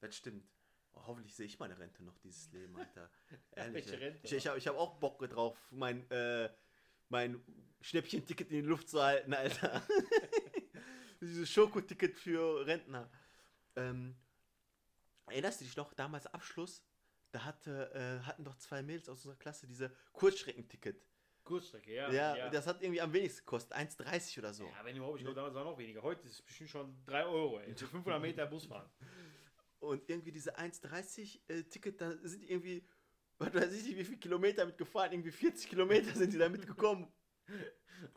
Das 0.00 0.16
stimmt. 0.16 0.53
Oh, 0.94 1.06
hoffentlich 1.06 1.34
sehe 1.34 1.46
ich 1.46 1.58
meine 1.58 1.78
Rente 1.78 2.02
noch 2.02 2.18
dieses 2.18 2.50
Leben, 2.52 2.76
Alter. 2.76 3.10
Ehrlich. 3.52 3.86
Welche 3.86 4.00
Rente? 4.00 4.20
Ich, 4.22 4.32
ich 4.32 4.46
habe 4.46 4.58
ich 4.58 4.66
hab 4.66 4.76
auch 4.76 4.94
Bock 4.98 5.18
drauf, 5.28 5.56
mein, 5.70 6.08
äh, 6.10 6.48
mein 7.08 7.42
Schnäppchen-Ticket 7.80 8.50
in 8.50 8.62
die 8.62 8.68
Luft 8.68 8.88
zu 8.88 9.02
halten, 9.02 9.34
Alter. 9.34 9.82
Dieses 11.20 11.50
Schokoticket 11.50 12.16
für 12.16 12.66
Rentner. 12.66 13.10
Ähm, 13.76 14.16
erinnerst 15.26 15.60
du 15.60 15.64
dich 15.64 15.76
noch, 15.76 15.94
damals 15.94 16.26
Abschluss, 16.26 16.84
da 17.32 17.44
hatte, 17.44 17.90
äh, 17.94 18.26
hatten 18.26 18.44
doch 18.44 18.56
zwei 18.56 18.82
Mädels 18.82 19.08
aus 19.08 19.18
unserer 19.18 19.36
Klasse 19.36 19.66
diese 19.66 19.94
Kurzstreckenticket. 20.12 21.04
Kurzstrecke, 21.44 21.92
ja. 21.92 22.10
Ja, 22.10 22.36
ja, 22.36 22.50
das 22.50 22.66
hat 22.66 22.82
irgendwie 22.82 23.00
am 23.00 23.12
wenigsten 23.12 23.40
gekostet. 23.40 23.76
1,30 23.76 24.38
oder 24.38 24.54
so. 24.54 24.64
Ja, 24.64 24.84
wenn 24.84 24.96
überhaupt, 24.96 25.18
ich 25.18 25.24
glaube, 25.24 25.36
damals 25.36 25.54
war 25.54 25.64
noch 25.64 25.76
weniger. 25.76 26.02
Heute 26.02 26.26
ist 26.26 26.34
es 26.34 26.42
bestimmt 26.42 26.70
schon 26.70 27.04
3 27.06 27.26
Euro, 27.26 27.60
ey. 27.60 27.74
Für 27.74 27.86
500 27.86 28.20
Meter 28.20 28.46
Bus 28.46 28.66
fahren. 28.66 28.88
Und 29.84 30.08
irgendwie 30.08 30.32
diese 30.32 30.56
1,30 30.58 31.40
äh, 31.48 31.62
Ticket, 31.64 32.00
da 32.00 32.16
sind 32.22 32.42
die 32.42 32.50
irgendwie, 32.50 32.86
was 33.38 33.54
weiß 33.54 33.72
ich 33.72 33.84
nicht, 33.84 33.98
wie 33.98 34.04
viele 34.04 34.18
Kilometer 34.18 34.66
mitgefahren. 34.66 35.12
Irgendwie 35.12 35.32
40 35.32 35.68
Kilometer 35.68 36.14
sind 36.14 36.32
die 36.32 36.38
da 36.38 36.48
mitgekommen. 36.48 37.12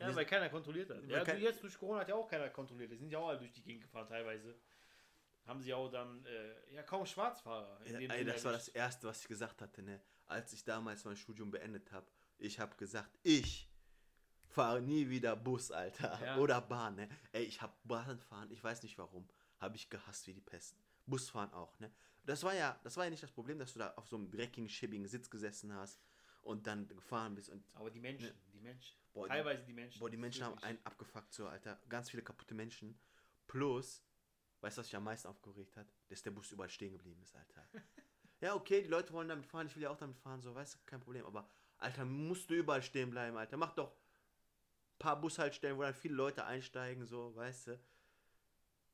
ja, 0.00 0.14
weil 0.14 0.26
keiner 0.26 0.48
kontrolliert 0.48 0.90
hat. 0.90 1.04
Ja, 1.06 1.24
kein 1.24 1.40
jetzt 1.40 1.62
durch 1.62 1.78
Corona 1.78 2.00
hat 2.00 2.08
ja 2.08 2.14
auch 2.14 2.28
keiner 2.28 2.48
kontrolliert. 2.50 2.92
Die 2.92 2.96
sind 2.96 3.10
ja 3.10 3.18
auch 3.18 3.28
alle 3.28 3.38
durch 3.38 3.52
die 3.52 3.62
Gegend 3.62 3.82
gefahren 3.82 4.08
teilweise 4.08 4.54
haben 5.46 5.62
sie 5.62 5.72
auch 5.72 5.88
dann 5.88 6.26
äh, 6.26 6.74
ja 6.74 6.82
kaum 6.82 7.06
Schwarzfahrer. 7.06 7.80
Ja, 7.86 7.98
ey, 7.98 8.22
das 8.22 8.44
war 8.44 8.52
das 8.52 8.68
Erste, 8.68 9.06
was 9.06 9.22
ich 9.22 9.28
gesagt 9.28 9.62
hatte, 9.62 9.82
ne? 9.82 9.98
als 10.28 10.52
ich 10.52 10.64
damals 10.64 11.04
mein 11.04 11.16
Studium 11.16 11.50
beendet 11.50 11.90
habe. 11.90 12.06
Ich 12.38 12.60
habe 12.60 12.76
gesagt, 12.76 13.18
ich 13.22 13.68
fahre 14.46 14.80
nie 14.80 15.08
wieder 15.08 15.34
Bus, 15.34 15.72
Alter. 15.72 16.18
Ja. 16.22 16.36
Oder 16.36 16.60
Bahn, 16.60 16.96
ne? 16.96 17.08
Ey, 17.32 17.44
ich 17.44 17.60
habe 17.60 17.72
Bahn 17.84 18.18
fahren, 18.18 18.50
ich 18.50 18.62
weiß 18.62 18.82
nicht 18.82 18.98
warum, 18.98 19.26
habe 19.58 19.76
ich 19.76 19.90
gehasst 19.90 20.26
wie 20.26 20.34
die 20.34 20.40
Pest. 20.40 20.76
Busfahren 21.08 21.52
auch, 21.52 21.78
ne? 21.80 21.90
Das 22.24 22.42
war 22.42 22.54
ja, 22.54 22.78
das 22.84 22.96
war 22.96 23.04
ja 23.04 23.10
nicht 23.10 23.22
das 23.22 23.30
Problem, 23.30 23.58
dass 23.58 23.72
du 23.72 23.78
da 23.78 23.94
auf 23.94 24.06
so 24.06 24.16
einem 24.16 24.30
dreckigen, 24.30 24.68
schibbigen 24.68 25.06
Sitz 25.06 25.30
gesessen 25.30 25.72
hast 25.72 25.98
und 26.42 26.66
dann 26.66 26.86
gefahren 26.88 27.34
bist. 27.34 27.48
Und, 27.48 27.64
Aber 27.74 27.90
die 27.90 28.00
Menschen, 28.00 28.28
ne? 28.28 28.34
die 28.52 28.60
Menschen. 28.60 28.98
Boah, 29.14 29.26
Teilweise 29.26 29.64
die 29.64 29.72
Menschen. 29.72 29.98
Boah, 29.98 30.10
die 30.10 30.18
Menschen 30.18 30.44
haben 30.44 30.58
einen 30.58 30.78
abgefuckt, 30.84 31.32
so, 31.32 31.48
Alter. 31.48 31.80
Ganz 31.88 32.10
viele 32.10 32.22
kaputte 32.22 32.54
Menschen. 32.54 32.98
Plus, 33.46 34.02
Weißt 34.60 34.76
du, 34.76 34.80
was 34.80 34.86
mich 34.88 34.96
am 34.96 35.04
meisten 35.04 35.28
aufgeregt 35.28 35.76
hat? 35.76 35.86
Dass 36.08 36.22
der 36.22 36.32
Bus 36.32 36.50
überall 36.50 36.68
stehen 36.68 36.92
geblieben 36.92 37.20
ist, 37.22 37.34
Alter. 37.36 37.64
ja, 38.40 38.54
okay, 38.54 38.82
die 38.82 38.88
Leute 38.88 39.12
wollen 39.12 39.28
damit 39.28 39.46
fahren, 39.46 39.66
ich 39.68 39.76
will 39.76 39.84
ja 39.84 39.90
auch 39.90 39.96
damit 39.96 40.18
fahren, 40.18 40.42
so, 40.42 40.54
weißt 40.54 40.74
du, 40.74 40.78
kein 40.84 41.00
Problem. 41.00 41.24
Aber, 41.26 41.48
Alter, 41.78 42.04
musst 42.04 42.50
du 42.50 42.54
überall 42.54 42.82
stehen 42.82 43.10
bleiben, 43.10 43.36
Alter. 43.36 43.56
Mach 43.56 43.72
doch 43.72 43.92
ein 43.92 44.98
paar 44.98 45.20
Bushaltestellen, 45.20 45.76
wo 45.76 45.82
dann 45.82 45.94
viele 45.94 46.14
Leute 46.14 46.44
einsteigen, 46.44 47.06
so, 47.06 47.34
weißt 47.36 47.68
du. 47.68 47.80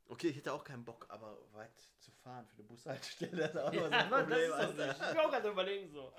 Okay, 0.06 0.28
ich 0.28 0.36
hätte 0.36 0.52
auch 0.52 0.64
keinen 0.64 0.84
Bock, 0.84 1.06
aber 1.08 1.38
weit 1.52 1.80
zu 1.98 2.10
fahren 2.10 2.46
für 2.46 2.54
eine 2.54 2.64
Bushaltestelle, 2.64 3.36
das 3.36 3.50
ist 3.50 3.58
auch 3.58 3.72
ja, 3.72 3.80
so 3.80 3.90
ein 3.90 4.10
Problem, 4.10 4.50
das 4.50 4.70
ist 4.70 5.00
Ich 5.02 5.08
bin 5.08 5.18
auch 5.18 5.30
gerade 5.30 5.48
überlegen, 5.48 5.90
so. 5.90 6.12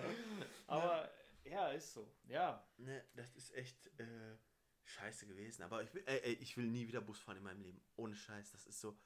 Aber, 0.68 1.10
ja. 1.44 1.52
ja, 1.52 1.68
ist 1.70 1.94
so, 1.94 2.12
ja. 2.28 2.68
Ne, 2.78 3.06
das 3.14 3.32
ist 3.36 3.54
echt, 3.54 3.86
äh, 4.00 4.38
scheiße 4.84 5.28
gewesen. 5.28 5.64
Aber 5.64 5.84
ich 5.84 5.94
will, 5.94 6.04
ey, 6.06 6.20
ey, 6.24 6.34
ich 6.34 6.58
will 6.58 6.66
nie 6.66 6.88
wieder 6.88 7.02
Bus 7.02 7.20
fahren 7.20 7.38
in 7.38 7.44
meinem 7.44 7.62
Leben. 7.62 7.82
Ohne 7.96 8.16
Scheiß, 8.16 8.52
das 8.52 8.66
ist 8.66 8.80
so 8.80 8.98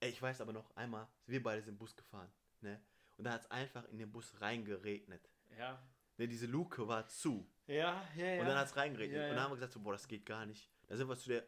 Ey, 0.00 0.08
ich 0.08 0.22
weiß 0.22 0.40
aber 0.40 0.54
noch, 0.54 0.74
einmal, 0.76 1.06
wir 1.26 1.42
beide 1.42 1.60
sind 1.60 1.78
Bus 1.78 1.94
gefahren, 1.94 2.32
ne? 2.62 2.80
Und 3.18 3.24
da 3.24 3.32
hat 3.32 3.42
es 3.42 3.50
einfach 3.50 3.84
in 3.90 3.98
den 3.98 4.10
Bus 4.10 4.40
reingeregnet. 4.40 5.30
Ja. 5.58 5.78
Ne, 6.16 6.26
diese 6.26 6.46
Luke 6.46 6.88
war 6.88 7.06
zu. 7.06 7.46
Ja, 7.66 8.02
ja, 8.16 8.26
ja. 8.26 8.40
Und 8.40 8.48
dann 8.48 8.56
hat 8.56 8.66
es 8.66 8.76
reingeregnet. 8.76 9.18
Ja, 9.18 9.24
ja. 9.24 9.28
Und 9.28 9.36
dann 9.36 9.44
haben 9.44 9.50
wir 9.50 9.56
gesagt, 9.56 9.74
so, 9.74 9.80
boah, 9.80 9.92
das 9.92 10.08
geht 10.08 10.24
gar 10.24 10.46
nicht. 10.46 10.70
Da 10.86 10.96
sind 10.96 11.06
wir 11.06 11.18
zu, 11.18 11.28
der, 11.28 11.46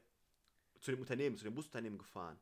zu 0.80 0.90
dem 0.90 1.00
Unternehmen, 1.00 1.38
zu 1.38 1.44
dem 1.44 1.54
Busunternehmen 1.54 1.98
gefahren. 1.98 2.38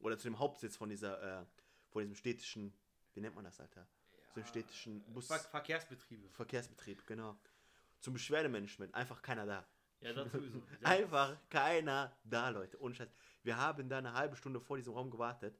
Oder 0.00 0.18
zu 0.18 0.28
dem 0.28 0.38
Hauptsitz 0.38 0.76
von 0.76 0.88
dieser, 0.88 1.42
äh, 1.42 1.46
von 1.88 2.02
diesem 2.02 2.14
städtischen, 2.14 2.72
wie 3.14 3.20
nennt 3.20 3.34
man 3.34 3.44
das, 3.44 3.60
Alter? 3.60 3.86
Ja, 4.12 4.28
zu 4.28 4.40
dem 4.40 4.46
städtischen 4.46 5.12
Bus. 5.12 5.26
Ver 5.26 5.38
Verkehrsbetriebe. 5.38 6.28
Verkehrsbetrieb, 6.30 7.06
genau. 7.06 7.38
Zum 8.00 8.12
Beschwerdemanagement, 8.12 8.94
einfach 8.94 9.22
keiner 9.22 9.46
da. 9.46 9.66
Ja, 10.00 10.12
das 10.12 10.30
sowieso. 10.30 10.62
einfach 10.82 11.36
keiner 11.48 12.16
da, 12.24 12.50
Leute. 12.50 12.80
Ohne 12.80 12.94
Scheiß. 12.94 13.08
Wir 13.42 13.56
haben 13.56 13.88
da 13.88 13.98
eine 13.98 14.12
halbe 14.12 14.36
Stunde 14.36 14.60
vor 14.60 14.76
diesem 14.76 14.92
Raum 14.92 15.10
gewartet. 15.10 15.58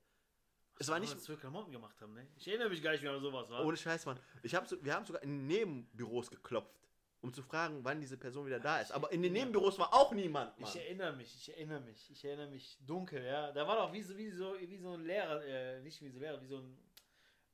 Es 0.78 0.88
war 0.88 1.00
nicht. 1.00 1.14
Was 1.14 1.28
wir 1.28 1.37
Klamotten 1.37 1.73
gemacht 1.73 2.00
haben, 2.00 2.12
ne? 2.12 2.26
Ich 2.37 2.47
erinnere 2.49 2.69
mich 2.69 2.83
gar 2.83 2.93
nicht 2.93 3.02
mehr 3.02 3.12
an 3.12 3.21
sowas, 3.21 3.49
war. 3.49 3.64
Ohne 3.64 3.76
Scheiß, 3.76 4.05
Mann. 4.05 4.21
Ich 4.43 4.55
hab 4.55 4.66
so, 4.66 4.83
wir 4.85 4.95
haben 4.95 5.07
sogar 5.07 5.23
in 5.23 5.47
Nebenbüros 5.47 6.31
geklopft, 6.31 6.86
um 7.26 7.35
zu 7.35 7.42
fragen, 7.42 7.80
wann 7.83 8.00
diese 8.00 8.16
Person 8.16 8.47
wieder 8.47 8.61
da 8.61 8.80
ist. 8.80 8.92
Aber 8.92 9.11
in 9.12 9.23
den 9.23 9.33
Nebenbüros 9.33 9.78
war 9.78 9.92
auch 9.92 10.12
niemand. 10.12 10.59
Mann. 10.59 10.68
Ich 10.68 10.76
erinnere 10.76 11.12
mich, 11.12 11.35
ich 11.35 11.52
erinnere 11.52 11.80
mich, 11.80 12.11
ich 12.11 12.25
erinnere 12.25 12.49
mich 12.49 12.78
dunkel, 12.87 13.25
ja. 13.25 13.52
Da 13.52 13.66
war 13.66 13.76
doch 13.76 13.92
wie 13.92 14.02
so, 14.02 14.16
wie 14.16 14.30
so, 14.30 14.54
wie 14.59 14.78
so 14.78 14.92
ein 14.92 15.04
Lehrer, 15.04 15.45
äh, 15.45 15.80
nicht 15.80 16.00
wie 16.00 16.09
so 16.09 16.18
ein 16.18 16.21
Lehrer, 16.21 16.40
wie 16.40 16.47
so 16.47 16.59
ein. 16.59 16.78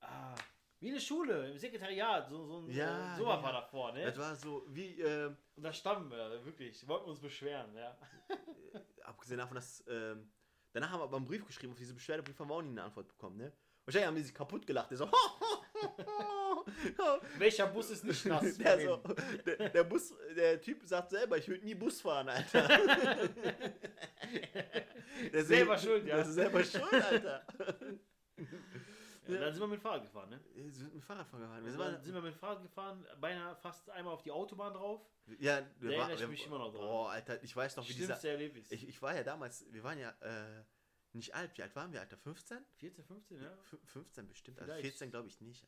Ah, 0.01 0.35
wie 0.81 0.91
eine 0.91 1.01
Schule, 1.01 1.51
im 1.51 1.59
Sekretariat, 1.59 2.29
so, 2.29 2.45
so 2.45 2.59
ein 2.59 2.71
ja, 2.71 3.15
äh, 3.15 3.19
sowas 3.19 3.37
ja. 3.37 3.43
war 3.43 3.53
davor, 3.53 3.93
ne? 3.93 4.05
Das 4.05 4.19
war 4.19 4.35
so 4.37 4.67
wie. 4.69 5.01
Äh, 5.01 5.35
Und 5.57 5.63
da 5.63 5.73
standen 5.73 6.11
wir, 6.11 6.45
wirklich, 6.45 6.87
wollten 6.89 7.09
uns 7.09 7.21
beschweren, 7.21 7.75
ja. 7.77 7.97
Abgesehen 9.05 9.39
davon, 9.39 9.55
dass. 9.55 9.81
Äh, 9.83 10.17
Danach 10.73 10.91
haben 10.91 11.01
wir 11.01 11.05
aber 11.05 11.19
einen 11.19 11.27
Brief 11.27 11.45
geschrieben, 11.45 11.73
auf 11.73 11.79
diese 11.79 11.93
Beschwerdebrief 11.93 12.39
haben 12.39 12.49
wir 12.49 12.55
auch 12.55 12.63
nie 12.63 12.71
eine 12.71 12.85
Antwort 12.85 13.07
bekommen, 13.07 13.37
ne? 13.37 13.53
Wahrscheinlich 13.85 14.07
haben 14.07 14.17
die 14.17 14.23
sich 14.23 14.35
kaputt 14.35 14.67
gelacht. 14.67 14.91
Der 14.91 14.97
so, 14.97 15.05
Welcher 17.39 17.67
Bus 17.67 17.91
ist 17.91 18.05
nicht 18.05 18.25
nass? 18.27 18.57
Der, 18.59 18.81
so, 18.81 19.03
der, 19.45 19.69
der, 19.71 19.85
Bus, 19.85 20.15
der 20.37 20.61
Typ 20.61 20.83
sagt 20.85 21.11
selber, 21.11 21.39
ich 21.39 21.49
würde 21.49 21.65
nie 21.65 21.75
Bus 21.75 22.01
fahren, 22.01 22.29
Alter. 22.29 22.69
der 25.33 25.45
selber 25.45 25.79
schuld, 25.79 26.07
ja. 26.07 26.17
Der 26.17 26.25
ist 26.25 26.35
selber 26.35 26.65
schuld, 26.65 26.93
Alter. 26.93 27.47
Ja, 29.29 29.39
dann 29.39 29.53
sind 29.53 29.63
wir 29.63 29.69
mit 29.69 29.79
dem 29.79 29.83
Fahrrad 29.83 30.03
gefahren, 30.03 30.31
ne? 30.31 30.41
Wir 30.55 30.71
sind 30.73 30.95
mit 30.95 31.05
Fahrrad 31.05 31.31
gefahren. 31.31 31.65
Wir 31.65 31.71
sind, 31.73 32.05
sind 32.05 32.15
wir 32.15 32.23
mit 32.23 32.35
dem 32.35 32.39
Fahrrad 32.39 32.63
gefahren, 32.63 33.07
beinahe 33.21 33.55
fast 33.57 33.89
einmal 33.91 34.15
auf 34.15 34.23
die 34.23 34.33
Autobahn 34.33 34.75
drauf. 34.75 35.01
Ja, 35.39 35.63
wir 35.79 35.97
waren. 35.99 36.13
Ich 36.13 36.27
mich 36.27 36.47
immer 36.47 36.59
noch 36.59 36.73
dran. 36.73 36.81
Boah, 36.81 37.11
Alter, 37.11 37.43
ich 37.43 37.55
weiß 37.55 37.77
noch, 37.77 37.89
wie 37.89 37.95
dieser. 37.95 38.23
Erlebnis. 38.25 38.71
Ich, 38.71 38.89
ich 38.89 39.01
war 39.01 39.15
ja 39.15 39.23
damals, 39.23 39.65
wir 39.71 39.85
waren 39.85 39.99
ja 39.99 40.11
äh, 40.21 40.65
nicht 41.13 41.35
alt. 41.35 41.57
Wie 41.57 41.63
alt 41.63 41.75
waren 41.77 41.93
wir, 41.93 42.01
Alter? 42.01 42.17
15? 42.17 42.59
14, 42.79 43.05
15, 43.05 43.43
ja. 43.43 43.57
15 43.87 44.29
bestimmt. 44.29 44.61
Also 44.61 44.75
14 44.75 45.11
glaube 45.11 45.29
ich 45.29 45.41
nicht. 45.41 45.67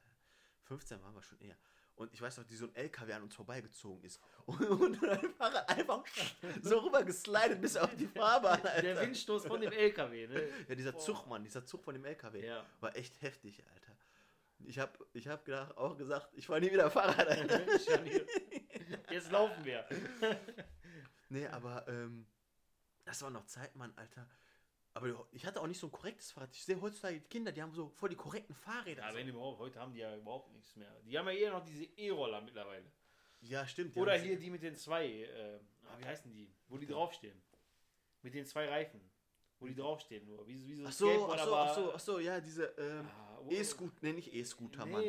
15 0.64 1.02
waren 1.02 1.14
wir 1.14 1.22
schon 1.22 1.38
eher. 1.40 1.56
Und 1.96 2.12
ich 2.12 2.20
weiß 2.20 2.38
noch, 2.38 2.48
wie 2.48 2.56
so 2.56 2.66
ein 2.66 2.74
LKW 2.74 3.12
an 3.12 3.22
uns 3.22 3.34
vorbeigezogen 3.34 4.02
ist. 4.04 4.20
Und, 4.46 4.60
und 4.70 5.04
einfach, 5.08 5.68
einfach 5.68 6.04
so 6.60 6.78
rüber 6.78 7.04
geslidet 7.04 7.60
bis 7.60 7.76
auf 7.76 7.94
die 7.94 8.08
Fahrbahn. 8.08 8.60
Alter. 8.62 8.82
Der 8.82 9.00
Windstoß 9.00 9.46
von 9.46 9.60
dem 9.60 9.72
LKW, 9.72 10.26
ne? 10.26 10.48
Ja, 10.68 10.74
dieser 10.74 10.92
Boah. 10.92 11.00
Zug, 11.00 11.26
Mann, 11.26 11.44
dieser 11.44 11.64
Zug 11.64 11.84
von 11.84 11.94
dem 11.94 12.04
LKW. 12.04 12.44
Ja. 12.44 12.66
War 12.80 12.96
echt 12.96 13.22
heftig, 13.22 13.62
Alter. 13.72 13.96
Ich 14.66 14.78
habe 14.78 14.92
ich 15.12 15.28
hab 15.28 15.44
gedacht, 15.44 15.76
auch 15.76 15.96
gesagt, 15.96 16.30
ich 16.34 16.46
fahre 16.46 16.60
nie 16.60 16.72
wieder 16.72 16.90
Fahrrad. 16.90 17.28
Jetzt 19.10 19.30
laufen 19.30 19.64
wir. 19.64 19.86
nee, 21.28 21.46
aber 21.46 21.86
ähm, 21.86 22.26
das 23.04 23.20
war 23.22 23.30
noch 23.30 23.44
Zeit, 23.44 23.76
Mann, 23.76 23.92
Alter. 23.96 24.26
Aber 24.96 25.26
ich 25.32 25.44
hatte 25.44 25.60
auch 25.60 25.66
nicht 25.66 25.80
so 25.80 25.88
ein 25.88 25.92
korrektes 25.92 26.30
Fahrrad. 26.30 26.54
Ich 26.54 26.64
sehe 26.64 26.80
heutzutage 26.80 27.18
die 27.18 27.28
Kinder, 27.28 27.50
die 27.50 27.60
haben 27.60 27.74
so 27.74 27.88
voll 27.88 28.10
die 28.10 28.16
korrekten 28.16 28.54
Fahrräder. 28.54 29.02
Ja, 29.02 29.10
so. 29.10 29.16
wenn 29.18 29.28
überhaupt, 29.28 29.58
heute 29.58 29.80
haben 29.80 29.92
die 29.92 29.98
ja 29.98 30.16
überhaupt 30.16 30.52
nichts 30.52 30.76
mehr. 30.76 30.88
Die 31.04 31.18
haben 31.18 31.26
ja 31.26 31.32
eher 31.32 31.50
noch 31.50 31.64
diese 31.64 31.84
E-Roller 31.84 32.40
mittlerweile. 32.40 32.84
Ja, 33.40 33.66
stimmt. 33.66 33.96
Oder 33.96 34.16
hier 34.16 34.38
die 34.38 34.50
mit 34.50 34.62
den 34.62 34.76
zwei, 34.76 35.06
äh, 35.06 35.58
ah, 35.88 35.98
wie 35.98 36.04
heißen 36.04 36.32
die? 36.32 36.48
Wo 36.68 36.78
die 36.78 36.86
draufstehen. 36.86 37.42
Mit 38.22 38.34
den 38.34 38.46
zwei 38.46 38.68
Reifen. 38.68 39.00
Wo 39.58 39.66
die 39.66 39.74
draufstehen 39.74 40.26
nur. 40.26 40.46
Wie, 40.46 40.64
wie 40.64 40.74
so 40.76 40.86
ach 40.86 40.92
so, 40.92 41.28
ach 41.28 41.44
so, 41.44 41.56
ach 41.56 41.74
so, 41.74 41.92
ach 41.94 42.00
so, 42.00 42.18
ja, 42.20 42.40
diese 42.40 42.66
ähm, 42.78 43.06
ah, 43.06 43.38
oh, 43.44 43.50
E-Scooter, 43.50 43.96
nenne 44.00 44.20
ich 44.20 44.32
E-Scooter, 44.32 44.86
nee. 44.86 44.92
Mann. 44.92 45.02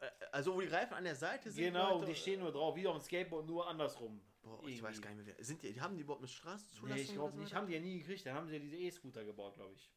Äh, 0.00 0.10
also 0.32 0.54
wo 0.54 0.60
die 0.62 0.68
Reifen 0.68 0.94
an 0.94 1.04
der 1.04 1.14
Seite 1.14 1.50
sind. 1.50 1.62
Genau, 1.62 2.02
die 2.02 2.14
stehen 2.14 2.40
nur 2.40 2.52
drauf, 2.52 2.74
wie 2.74 2.86
auf 2.86 2.96
dem 2.96 3.02
Skateboard, 3.02 3.46
nur 3.46 3.68
andersrum. 3.68 4.20
Boah, 4.46 4.58
irgendwie. 4.58 4.74
ich 4.74 4.82
weiß 4.82 5.02
gar 5.02 5.10
nicht 5.10 5.26
mehr, 5.26 5.36
wer. 5.36 5.44
Sind 5.44 5.62
die, 5.62 5.80
haben 5.80 5.96
die 5.96 6.02
überhaupt 6.02 6.20
eine 6.20 6.28
Straßenzulassung? 6.28 6.96
Nee, 6.96 7.02
ich 7.02 7.12
glaube 7.12 7.36
nicht. 7.36 7.54
Haben 7.54 7.66
die 7.66 7.74
ja 7.74 7.80
nie 7.80 7.98
gekriegt. 7.98 8.24
Dann 8.24 8.34
haben 8.34 8.46
sie 8.46 8.54
ja 8.54 8.60
diese 8.60 8.76
E-Scooter 8.76 9.24
gebaut, 9.24 9.54
glaube 9.54 9.74
ich. 9.74 9.90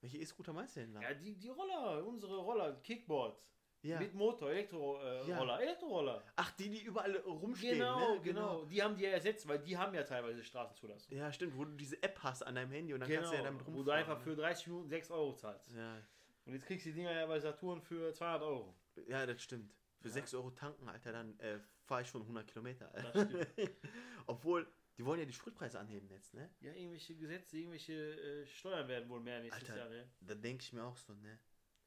Welche 0.00 0.18
E-Scooter 0.18 0.52
meinst 0.52 0.74
du 0.76 0.80
denn 0.80 0.94
da? 0.94 1.00
Ja, 1.00 1.14
die, 1.14 1.36
die 1.36 1.48
Roller, 1.48 2.04
unsere 2.04 2.38
Roller, 2.38 2.74
Kickboard. 2.82 3.40
Ja. 3.82 3.98
Mit 3.98 4.14
Motor, 4.14 4.50
Elektroroller, 4.50 5.24
äh, 5.24 5.28
ja. 5.28 5.58
Elektroroller. 5.58 6.22
Ach, 6.36 6.50
die, 6.52 6.70
die 6.70 6.82
überall 6.82 7.16
rumstehen. 7.16 7.78
Genau, 7.78 8.14
ne? 8.14 8.20
genau, 8.20 8.58
genau. 8.60 8.64
Die 8.66 8.80
haben 8.80 8.96
die 8.96 9.02
ja 9.02 9.10
ersetzt, 9.10 9.46
weil 9.48 9.58
die 9.58 9.76
haben 9.76 9.92
ja 9.92 10.04
teilweise 10.04 10.42
Straßenzulassung. 10.44 11.16
Ja, 11.16 11.32
stimmt, 11.32 11.56
wo 11.56 11.64
du 11.64 11.72
diese 11.72 12.00
App 12.00 12.18
hast 12.22 12.42
an 12.44 12.54
deinem 12.54 12.70
Handy 12.70 12.94
und 12.94 13.00
dann 13.00 13.08
genau, 13.08 13.22
kannst 13.22 13.32
du 13.32 13.36
ja 13.36 13.42
genau, 13.42 13.52
damit 13.52 13.66
rumfahren. 13.66 13.86
Wo 13.86 13.90
du 13.90 13.96
einfach 13.96 14.18
ne? 14.18 14.24
für 14.24 14.36
30 14.36 14.66
Minuten 14.68 14.88
6 14.88 15.10
Euro 15.10 15.32
zahlst. 15.34 15.72
Ja. 15.74 15.96
Und 16.44 16.52
jetzt 16.52 16.66
kriegst 16.66 16.86
du 16.86 16.90
die 16.90 16.96
Dinger 16.96 17.12
ja 17.12 17.26
bei 17.26 17.40
Saturn 17.40 17.80
für 17.80 18.12
200 18.12 18.42
Euro. 18.42 18.74
Ja, 19.08 19.26
das 19.26 19.42
stimmt. 19.42 19.72
Für 20.02 20.08
ja. 20.08 20.14
6 20.14 20.34
Euro 20.34 20.50
tanken, 20.50 20.88
Alter, 20.88 21.12
dann 21.12 21.38
äh, 21.38 21.60
fahre 21.84 22.02
ich 22.02 22.08
schon 22.08 22.22
100 22.22 22.46
Kilometer. 22.46 22.92
Obwohl, 24.26 24.66
die 24.98 25.04
wollen 25.04 25.20
ja 25.20 25.26
die 25.26 25.32
Spritpreise 25.32 25.78
anheben 25.78 26.10
jetzt, 26.10 26.34
ne? 26.34 26.50
Ja, 26.60 26.72
irgendwelche 26.72 27.14
Gesetze, 27.14 27.56
irgendwelche 27.56 27.92
äh, 27.92 28.46
Steuern 28.46 28.88
werden 28.88 29.08
wohl 29.08 29.20
mehr 29.20 29.40
nächstes 29.40 29.70
Alter, 29.70 29.80
Jahr, 29.80 29.88
ne? 29.88 30.10
Da 30.20 30.34
denke 30.34 30.62
ich 30.62 30.72
mir 30.72 30.84
auch 30.84 30.96
so, 30.96 31.14
ne? 31.14 31.38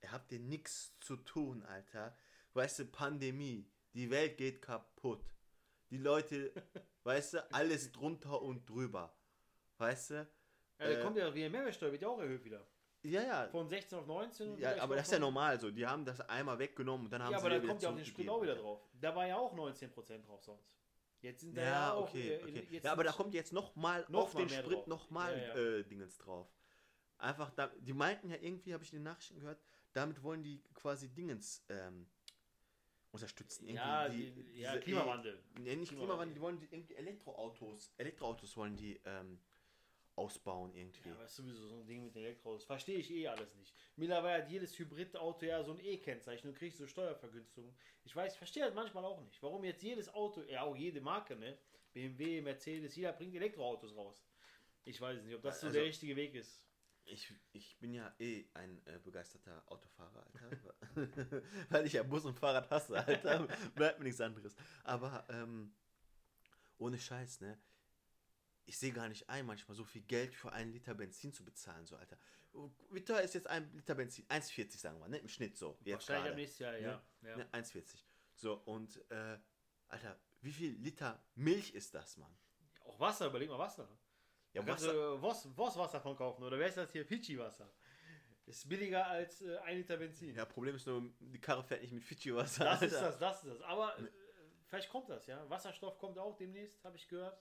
Ihr 0.02 0.12
habt 0.12 0.32
ihr 0.32 0.40
nichts 0.40 0.98
zu 1.00 1.18
tun, 1.18 1.64
Alter. 1.64 2.16
Weißt 2.54 2.80
du, 2.80 2.86
Pandemie, 2.86 3.70
die 3.94 4.10
Welt 4.10 4.38
geht 4.38 4.62
kaputt. 4.62 5.36
Die 5.90 5.98
Leute, 5.98 6.54
weißt 7.04 7.34
du, 7.34 7.52
alles 7.52 7.92
drunter 7.92 8.42
und 8.42 8.70
drüber. 8.70 9.16
Weißt 9.78 10.12
du? 10.12 10.14
Ja, 10.14 10.28
da 10.78 10.90
äh, 10.90 11.02
kommt 11.02 11.18
ja 11.18 11.34
wieder 11.34 11.50
Mehrwertsteuer, 11.50 11.92
wird 11.92 12.02
ja 12.02 12.08
auch 12.08 12.20
erhöht 12.20 12.46
wieder. 12.46 12.66
Ja, 13.06 13.22
ja. 13.22 13.48
Von 13.50 13.68
16 13.68 14.00
auf 14.00 14.08
19. 14.08 14.58
Ja, 14.58 14.82
aber 14.82 14.96
das 14.96 15.08
ist 15.08 15.14
ja 15.14 15.20
normal 15.20 15.60
so. 15.60 15.70
Die 15.72 15.86
haben 15.86 16.06
das 16.06 16.22
einmal 16.22 16.58
weggenommen 16.60 17.06
und 17.06 17.12
dann 17.12 17.24
haben 17.24 17.32
ja, 17.32 17.40
sie 17.40 17.46
aber 17.46 17.60
da 17.60 17.68
kommt 17.68 17.82
ja 17.82 17.90
auf 17.90 17.96
den 17.96 18.06
Sprit 18.06 18.30
auch 18.30 18.42
wieder 18.42 18.56
drauf. 18.56 18.82
Da 19.00 19.16
war 19.16 19.28
ja 19.28 19.38
auch 19.38 19.54
19% 19.54 20.26
drauf 20.26 20.44
sonst. 20.44 20.76
Jetzt 21.22 21.42
sind 21.42 21.58
da 21.58 21.62
ja, 21.62 21.70
ja 21.70 21.94
auch. 21.94 22.10
Okay, 22.10 22.40
okay. 22.42 22.80
ja, 22.84 22.92
aber 22.92 23.04
da 23.04 23.12
kommt 23.12 23.34
jetzt 23.34 23.54
nochmal 23.54 24.06
noch 24.10 24.24
auf 24.24 24.34
mal 24.34 24.46
den 24.46 24.50
Sprit 24.50 24.88
nochmal 24.88 25.38
ja, 25.38 25.48
ja. 25.48 25.78
äh, 25.80 25.84
Dingens 25.84 26.18
drauf. 26.18 26.48
Einfach, 27.18 27.50
da, 27.52 27.72
die 27.80 27.94
meinten 27.94 28.30
ja 28.30 28.38
irgendwie, 28.40 28.74
habe 28.74 28.84
ich 28.84 28.92
in 28.92 29.00
den 29.00 29.04
Nachrichten 29.04 29.40
gehört, 29.40 29.60
damit 29.94 30.22
wollen 30.22 30.44
die 30.44 30.62
quasi 30.74 31.08
Dingens 31.10 31.64
ähm, 31.70 32.08
unterstützen. 33.12 33.68
Ja, 33.70 34.10
die, 34.10 34.32
die, 34.32 34.60
ja 34.60 34.78
Klimawandel. 34.78 35.40
E 35.56 35.60
nee, 35.62 35.76
nicht 35.78 35.94
Klimawandel, 35.94 36.36
die 36.36 36.42
wollen 36.42 36.60
die, 36.60 36.68
irgendwie 36.70 36.96
Elektroautos, 36.96 37.94
Elektroautos 37.98 38.56
wollen 38.58 38.76
die 38.76 39.00
ähm, 39.06 39.40
ausbauen 40.16 40.74
irgendwie. 40.74 41.10
Ja, 41.10 41.16
aber 41.16 41.26
ist 41.26 41.36
sowieso 41.36 41.68
so 41.68 41.76
ein 41.76 41.86
Ding 41.86 42.04
mit 42.04 42.16
Elektroautos. 42.16 42.64
Verstehe 42.64 42.98
ich 42.98 43.12
eh 43.12 43.28
alles 43.28 43.54
nicht. 43.56 43.74
Mittlerweile 43.96 44.44
hat 44.44 44.50
jedes 44.50 44.78
Hybridauto 44.78 45.46
ja 45.46 45.64
so 45.64 45.74
ein 45.74 45.80
E-Kennzeichen 45.80 46.50
und 46.50 46.58
kriegst 46.58 46.78
so 46.78 46.88
Steuervergünstigungen. 46.88 47.76
Ich 48.04 48.16
weiß, 48.16 48.36
verstehe 48.36 48.64
das 48.64 48.74
manchmal 48.74 49.06
auch 49.06 49.22
nicht. 49.22 49.42
Warum 49.44 49.64
jetzt 49.64 49.84
jedes 49.84 50.14
Auto, 50.14 50.42
ja 50.44 50.62
auch 50.62 50.76
jede 50.76 51.02
Marke, 51.02 51.36
ne? 51.36 51.58
BMW, 51.94 52.42
Mercedes, 52.42 52.96
jeder 52.96 53.14
bringt 53.14 53.36
Elektroautos 53.36 53.96
raus. 53.96 54.26
Ich 54.84 55.00
weiß 55.00 55.24
nicht, 55.24 55.36
ob 55.36 55.42
das 55.42 55.62
so 55.62 55.68
also, 55.68 55.80
der 55.80 55.88
richtige 55.88 56.16
Weg 56.16 56.36
ist. 56.36 56.62
Ich, 57.06 57.34
ich 57.54 57.78
bin 57.80 57.94
ja 57.94 58.14
eh 58.20 58.46
ein 58.54 58.82
äh, 58.86 59.00
begeisterter 59.00 59.64
Autofahrer, 59.68 60.26
Alter. 60.34 60.76
Weil 61.70 61.86
ich 61.86 61.94
ja 61.94 62.04
Bus 62.04 62.26
und 62.26 62.38
Fahrrad 62.38 62.70
hasse, 62.70 62.98
Alter. 62.98 63.48
Bleibt 63.76 64.00
mir 64.00 64.06
nichts 64.06 64.22
anderes. 64.22 64.56
Aber 64.84 65.26
ähm, 65.30 65.74
ohne 66.78 66.98
Scheiß, 66.98 67.42
ne? 67.42 67.58
Ich 68.66 68.78
sehe 68.78 68.92
gar 68.92 69.08
nicht 69.08 69.30
ein, 69.30 69.46
manchmal 69.46 69.76
so 69.76 69.84
viel 69.84 70.02
Geld 70.02 70.34
für 70.34 70.52
einen 70.52 70.72
Liter 70.72 70.94
Benzin 70.94 71.32
zu 71.34 71.46
bezahlen, 71.46 71.86
so, 71.86 71.96
Alter. 71.96 72.18
Wie 72.92 73.04
teuer 73.04 73.22
ist 73.22 73.34
jetzt 73.36 73.48
ein 73.48 73.72
Liter 73.74 73.96
Benzin? 73.96 74.26
1,40 74.28 74.78
sagen 74.78 75.00
wir, 75.00 75.08
ne? 75.08 75.18
Im 75.18 75.28
Schnitt 75.28 75.58
so. 75.58 75.78
Jetzt 75.84 76.08
Wahrscheinlich 76.08 76.32
am 76.32 76.38
nächsten 76.38 76.64
Jahr, 76.64 76.72
ne? 76.74 76.82
ja. 76.82 77.04
ja. 77.22 77.38
Ne? 77.38 77.50
1,40. 77.52 78.04
So, 78.34 78.56
und, 78.66 79.04
äh, 79.12 79.38
Alter, 79.88 80.20
wie 80.42 80.52
viel 80.52 80.72
Liter 80.78 81.22
Milch 81.36 81.74
ist 81.74 81.94
das, 81.94 82.18
Mann? 82.18 82.36
Auch 82.86 83.00
Wasser, 83.00 83.28
überleg 83.28 83.50
mal 83.50 83.60
Wasser. 83.60 83.88
Ja, 84.54 84.66
Wasser. 84.66 84.94
Du 84.94 85.20
Voss, 85.20 85.48
Voss 85.56 85.76
Wasser 85.76 86.00
von 86.00 86.16
kaufen 86.16 86.44
oder 86.44 86.58
wer 86.58 86.68
ist 86.68 86.78
das 86.78 86.92
hier? 86.92 87.06
Fidschi 87.06 87.38
Wasser. 87.38 87.70
Ist 88.46 88.70
billiger 88.70 89.06
als 89.08 89.42
äh, 89.42 89.58
ein 89.60 89.78
Liter 89.78 89.98
Benzin. 89.98 90.36
Ja, 90.36 90.46
Problem 90.46 90.76
ist 90.76 90.86
nur, 90.86 91.12
die 91.20 91.42
Karre 91.42 91.64
fährt 91.64 91.82
nicht 91.82 91.94
mit 91.94 92.04
Fidschi 92.04 92.34
Wasser. 92.34 92.64
Das 92.64 92.82
Alter. 92.82 92.86
ist 92.86 93.02
das, 93.02 93.20
das 93.20 93.44
ist 93.44 93.54
das. 93.56 93.62
Aber 93.64 93.98
äh, 94.00 94.08
vielleicht 94.68 94.90
kommt 94.90 95.10
das, 95.10 95.26
ja. 95.28 95.50
Wasserstoff 95.50 95.98
kommt 95.98 96.18
auch 96.18 96.38
demnächst, 96.38 96.84
habe 96.86 96.96
ich 96.96 97.08
gehört. 97.08 97.38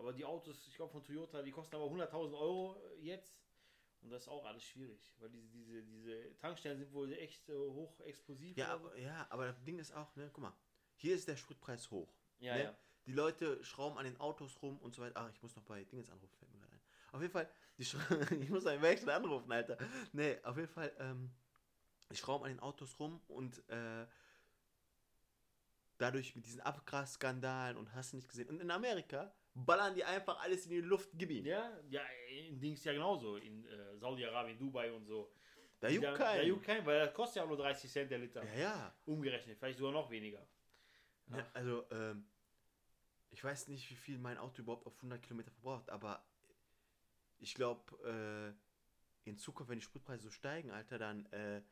Aber 0.00 0.14
die 0.14 0.24
Autos, 0.24 0.66
ich 0.66 0.74
glaube 0.74 0.92
von 0.92 1.04
Toyota, 1.04 1.42
die 1.42 1.50
kosten 1.50 1.76
aber 1.76 1.84
100.000 1.84 2.32
Euro 2.32 2.82
jetzt. 3.00 3.38
Und 4.00 4.08
das 4.08 4.22
ist 4.22 4.28
auch 4.28 4.46
alles 4.46 4.64
schwierig, 4.64 4.98
weil 5.18 5.28
diese, 5.28 5.46
diese, 5.50 5.82
diese 5.82 6.38
Tankstellen 6.38 6.78
sind 6.78 6.90
wohl 6.94 7.12
echt 7.12 7.46
äh, 7.50 7.52
hoch 7.52 8.00
explosiv. 8.00 8.56
Ja, 8.56 8.68
aber, 8.68 8.96
ja, 8.96 9.26
aber 9.28 9.44
das 9.44 9.62
Ding 9.62 9.78
ist 9.78 9.94
auch, 9.94 10.16
ne, 10.16 10.30
guck 10.32 10.42
mal, 10.42 10.54
hier 10.94 11.14
ist 11.14 11.28
der 11.28 11.36
Spritpreis 11.36 11.90
hoch. 11.90 12.10
Ja, 12.38 12.54
ne? 12.54 12.64
ja. 12.64 12.78
Die 13.04 13.12
Leute 13.12 13.62
schrauben 13.62 13.98
an 13.98 14.06
den 14.06 14.18
Autos 14.18 14.62
rum 14.62 14.78
und 14.78 14.94
so 14.94 15.02
weiter. 15.02 15.16
Ach, 15.16 15.28
ich 15.28 15.42
muss 15.42 15.54
noch 15.54 15.64
bei 15.64 15.84
Dingens 15.84 16.08
anrufen, 16.08 16.34
fällt 16.38 16.50
mir 16.50 16.60
gerade 16.60 16.72
ein. 16.72 16.80
Auf 17.12 17.20
jeden 17.20 17.32
Fall, 17.32 17.50
die 17.76 17.82
ich 18.42 18.48
muss 18.48 18.64
einen 18.64 18.80
Wechsel 18.80 19.10
anrufen, 19.10 19.52
Alter. 19.52 19.76
Nee, 20.12 20.38
auf 20.44 20.56
jeden 20.56 20.72
Fall, 20.72 20.90
ähm, 20.98 21.30
die 22.10 22.16
schrauben 22.16 22.46
an 22.46 22.52
den 22.52 22.60
Autos 22.60 22.98
rum 22.98 23.20
und 23.28 23.68
äh, 23.68 24.06
dadurch 25.98 26.34
mit 26.36 26.46
diesen 26.46 26.62
Abgasskandalen 26.62 27.76
und 27.76 27.92
hast 27.94 28.12
du 28.12 28.16
nicht 28.16 28.30
gesehen. 28.30 28.48
Und 28.48 28.60
in 28.62 28.70
Amerika 28.70 29.30
ballern 29.54 29.94
die 29.94 30.04
einfach 30.04 30.40
alles 30.40 30.66
in 30.66 30.72
die 30.72 30.80
Luft, 30.80 31.10
gib 31.14 31.30
ihn. 31.30 31.44
Ja, 31.44 31.70
ja, 31.88 32.02
in 32.48 32.60
Dings 32.60 32.84
ja 32.84 32.92
genauso. 32.92 33.36
In 33.36 33.64
äh, 33.66 33.96
Saudi-Arabien, 33.96 34.58
Dubai 34.58 34.92
und 34.92 35.04
so. 35.04 35.32
Da 35.80 35.88
juckt 35.88 36.14
keinen. 36.14 36.38
Da 36.38 36.42
juckt 36.42 36.64
keinen, 36.64 36.86
weil 36.86 37.00
das 37.00 37.14
kostet 37.14 37.36
ja 37.36 37.44
auch 37.44 37.48
nur 37.48 37.56
30 37.56 37.90
Cent 37.90 38.10
der 38.10 38.18
Liter. 38.18 38.44
Ja, 38.54 38.60
ja. 38.60 38.94
Umgerechnet, 39.06 39.58
vielleicht 39.58 39.78
sogar 39.78 39.92
noch 39.92 40.10
weniger. 40.10 40.46
Ja, 41.28 41.46
also, 41.54 41.84
ähm, 41.90 42.26
ich 43.30 43.42
weiß 43.42 43.68
nicht, 43.68 43.88
wie 43.90 43.94
viel 43.94 44.18
mein 44.18 44.36
Auto 44.38 44.62
überhaupt 44.62 44.86
auf 44.86 44.96
100 44.96 45.22
Kilometer 45.22 45.50
verbraucht, 45.50 45.88
aber 45.88 46.24
ich 47.38 47.54
glaube, 47.54 48.54
äh, 49.24 49.28
in 49.28 49.38
Zukunft, 49.38 49.70
wenn 49.70 49.78
die 49.78 49.84
Spritpreise 49.84 50.24
so 50.24 50.30
steigen, 50.30 50.70
Alter, 50.70 50.98
dann 50.98 51.26
äh, 51.26 51.62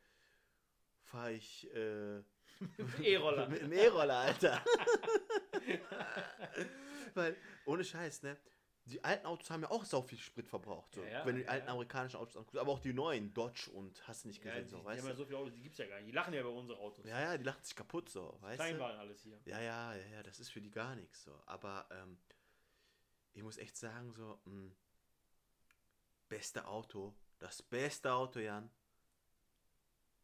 fahre 1.09 1.33
ich 1.33 1.69
äh, 1.73 2.21
E-Roller. 3.01 3.47
mit 3.49 3.61
einem 3.61 3.73
E-Roller, 3.73 4.17
Alter. 4.17 4.63
Weil, 7.13 7.35
ohne 7.65 7.83
Scheiß, 7.83 8.23
ne? 8.23 8.37
Die 8.85 9.03
alten 9.03 9.27
Autos 9.27 9.49
haben 9.51 9.61
ja 9.61 9.69
auch 9.69 9.85
so 9.85 10.01
viel 10.01 10.17
Sprit 10.17 10.47
verbraucht. 10.47 10.95
So. 10.95 11.03
Ja, 11.03 11.09
ja, 11.09 11.25
wenn 11.25 11.35
du 11.35 11.41
die 11.41 11.47
alten 11.47 11.67
ja. 11.67 11.73
amerikanischen 11.73 12.17
Autos 12.17 12.37
anguckst, 12.37 12.57
aber 12.57 12.71
auch 12.71 12.79
die 12.79 12.93
neuen, 12.93 13.33
Dodge 13.33 13.69
und 13.71 14.07
hast 14.07 14.23
du 14.23 14.29
nicht 14.29 14.41
gesehen, 14.41 14.63
die, 14.63 14.69
so, 14.69 14.77
die 14.77 14.85
weißt 14.85 15.03
haben 15.03 15.09
ja 15.09 15.15
so 15.15 15.25
viele 15.25 15.37
Autos, 15.37 15.53
die 15.53 15.61
gibt 15.61 15.73
es 15.73 15.79
ja 15.79 15.85
gar 15.85 15.97
nicht. 15.97 16.07
Die 16.07 16.11
lachen 16.11 16.33
ja 16.33 16.41
über 16.41 16.51
unsere 16.51 16.79
Autos. 16.79 17.05
Ja, 17.05 17.21
ja, 17.21 17.37
die 17.37 17.43
lachen 17.43 17.63
sich 17.63 17.75
kaputt, 17.75 18.09
so, 18.09 18.37
weißt 18.41 18.59
Kleinwagen 18.59 18.95
du? 18.95 19.01
alles 19.01 19.21
hier. 19.21 19.39
Ja, 19.45 19.61
ja, 19.61 19.95
ja, 19.95 20.05
ja, 20.13 20.23
das 20.23 20.39
ist 20.39 20.49
für 20.49 20.61
die 20.61 20.71
gar 20.71 20.95
nichts, 20.95 21.23
so. 21.23 21.39
Aber, 21.45 21.87
ähm, 21.91 22.17
ich 23.33 23.43
muss 23.43 23.57
echt 23.57 23.77
sagen, 23.77 24.11
so, 24.13 24.39
mh, 24.45 24.51
hm, 24.51 24.75
beste 26.27 26.67
Auto, 26.67 27.15
das 27.37 27.61
beste 27.61 28.11
Auto, 28.11 28.39
Jan, 28.39 28.71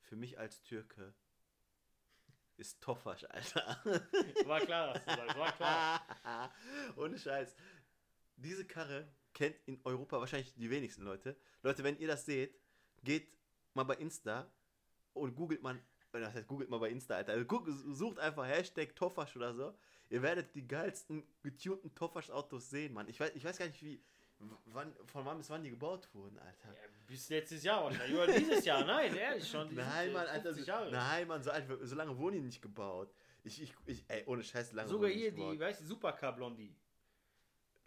für 0.06 0.16
mich 0.16 0.38
als 0.40 0.62
Türke, 0.64 1.14
ist 2.58 2.82
Tofasch, 2.82 3.26
Alter. 3.30 3.82
War 4.46 4.62
klar, 4.62 4.94
dass 4.94 5.04
du 5.04 5.12
sagst, 5.12 5.38
war 5.38 5.52
klar. 5.52 6.54
Ohne 6.96 7.20
Scheiß. 7.20 7.56
Diese 8.38 8.66
Karre 8.66 9.08
kennt 9.34 9.58
in 9.66 9.80
Europa 9.84 10.20
wahrscheinlich 10.20 10.54
die 10.56 10.70
wenigsten 10.70 11.04
Leute. 11.04 11.36
Leute, 11.64 11.84
wenn 11.84 11.98
ihr 12.00 12.08
das 12.08 12.26
seht, 12.26 12.58
geht 13.04 13.28
mal 13.74 13.84
bei 13.84 13.96
Insta 13.96 14.50
und 15.14 15.36
googelt 15.36 15.62
man, 15.62 15.82
das 16.12 16.34
heißt, 16.34 16.48
googelt 16.48 16.70
mal 16.70 16.80
bei 16.80 16.90
Insta, 16.90 17.16
Alter. 17.16 17.34
Also 17.34 17.46
guck, 17.46 17.68
sucht 17.68 18.20
einfach 18.20 18.46
Hashtag 18.46 18.96
Tofasch 18.96 19.36
oder 19.36 19.54
so. 19.54 19.78
Ihr 20.10 20.22
werdet 20.22 20.54
die 20.56 20.68
geilsten 20.68 21.24
getunten 21.42 21.94
Tofasch-Autos 21.96 22.70
sehen, 22.70 22.94
Mann. 22.94 23.10
Ich 23.10 23.20
weiß, 23.20 23.32
ich 23.36 23.44
weiß 23.44 23.58
gar 23.58 23.68
nicht, 23.68 23.84
wie, 23.84 24.02
wann, 24.66 24.94
von 25.06 25.26
wann 25.26 25.38
bis 25.38 25.50
wann 25.50 25.64
die 25.64 25.70
gebaut 25.70 26.08
wurden, 26.14 26.38
Alter. 26.40 26.68
Ja, 26.70 26.88
bis 27.08 27.30
letztes 27.30 27.64
Jahr 27.64 27.84
wahrscheinlich. 27.84 28.18
Oder 28.18 28.34
dieses 28.34 28.66
Jahr, 28.66 28.86
nein, 28.86 29.16
ehrlich 29.16 29.50
schon. 29.50 29.74
Nein, 29.74 30.12
Mann, 30.12 30.28
Alter. 30.28 30.54
So, 30.54 30.72
nein, 30.92 31.28
Mann, 31.28 31.44
so, 31.44 31.52
alt, 31.52 31.66
so 31.82 31.96
lange 31.96 32.18
wurden 32.18 32.36
die 32.36 32.42
nicht 32.42 32.62
gebaut. 32.62 33.14
Ich, 33.44 33.62
ich, 33.62 33.74
ich 33.86 34.04
ey, 34.08 34.24
ohne 34.26 34.44
Scheiß, 34.44 34.74
lange 34.74 34.90
Sogar 34.90 35.10
hier 35.10 35.32
die, 35.32 35.60
weißt 35.60 35.82
du, 35.82 35.86
Supercar 35.86 36.34
Blondie. 36.34 36.76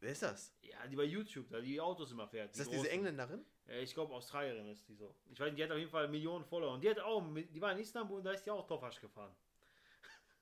Wer 0.00 0.12
ist 0.12 0.22
das? 0.22 0.54
Ja, 0.62 0.86
die 0.86 0.94
bei 0.94 1.04
YouTube, 1.04 1.48
da 1.50 1.60
die 1.60 1.80
Autos 1.80 2.12
immer 2.12 2.28
fährt. 2.28 2.50
Ist 2.52 2.60
das 2.60 2.70
diese 2.70 2.88
Engländerin? 2.88 3.44
Ja, 3.66 3.74
ich 3.74 3.92
glaube 3.92 4.14
Australierin 4.14 4.68
ist 4.68 4.88
die 4.88 4.94
so. 4.94 5.14
Ich 5.26 5.40
weiß 5.40 5.46
nicht, 5.46 5.58
die 5.58 5.64
hat 5.64 5.72
auf 5.72 5.78
jeden 5.78 5.90
Fall 5.90 6.08
Millionen 6.08 6.44
Follower. 6.44 6.74
Und 6.74 6.84
die 6.84 6.90
hat 6.90 7.00
auch, 7.00 7.22
die 7.34 7.60
war 7.60 7.72
in 7.72 7.78
Istanbul 7.78 8.18
und 8.18 8.24
da 8.24 8.32
ist 8.32 8.44
die 8.46 8.50
auch 8.50 8.66
Tofasch 8.66 9.00
gefahren. 9.00 9.34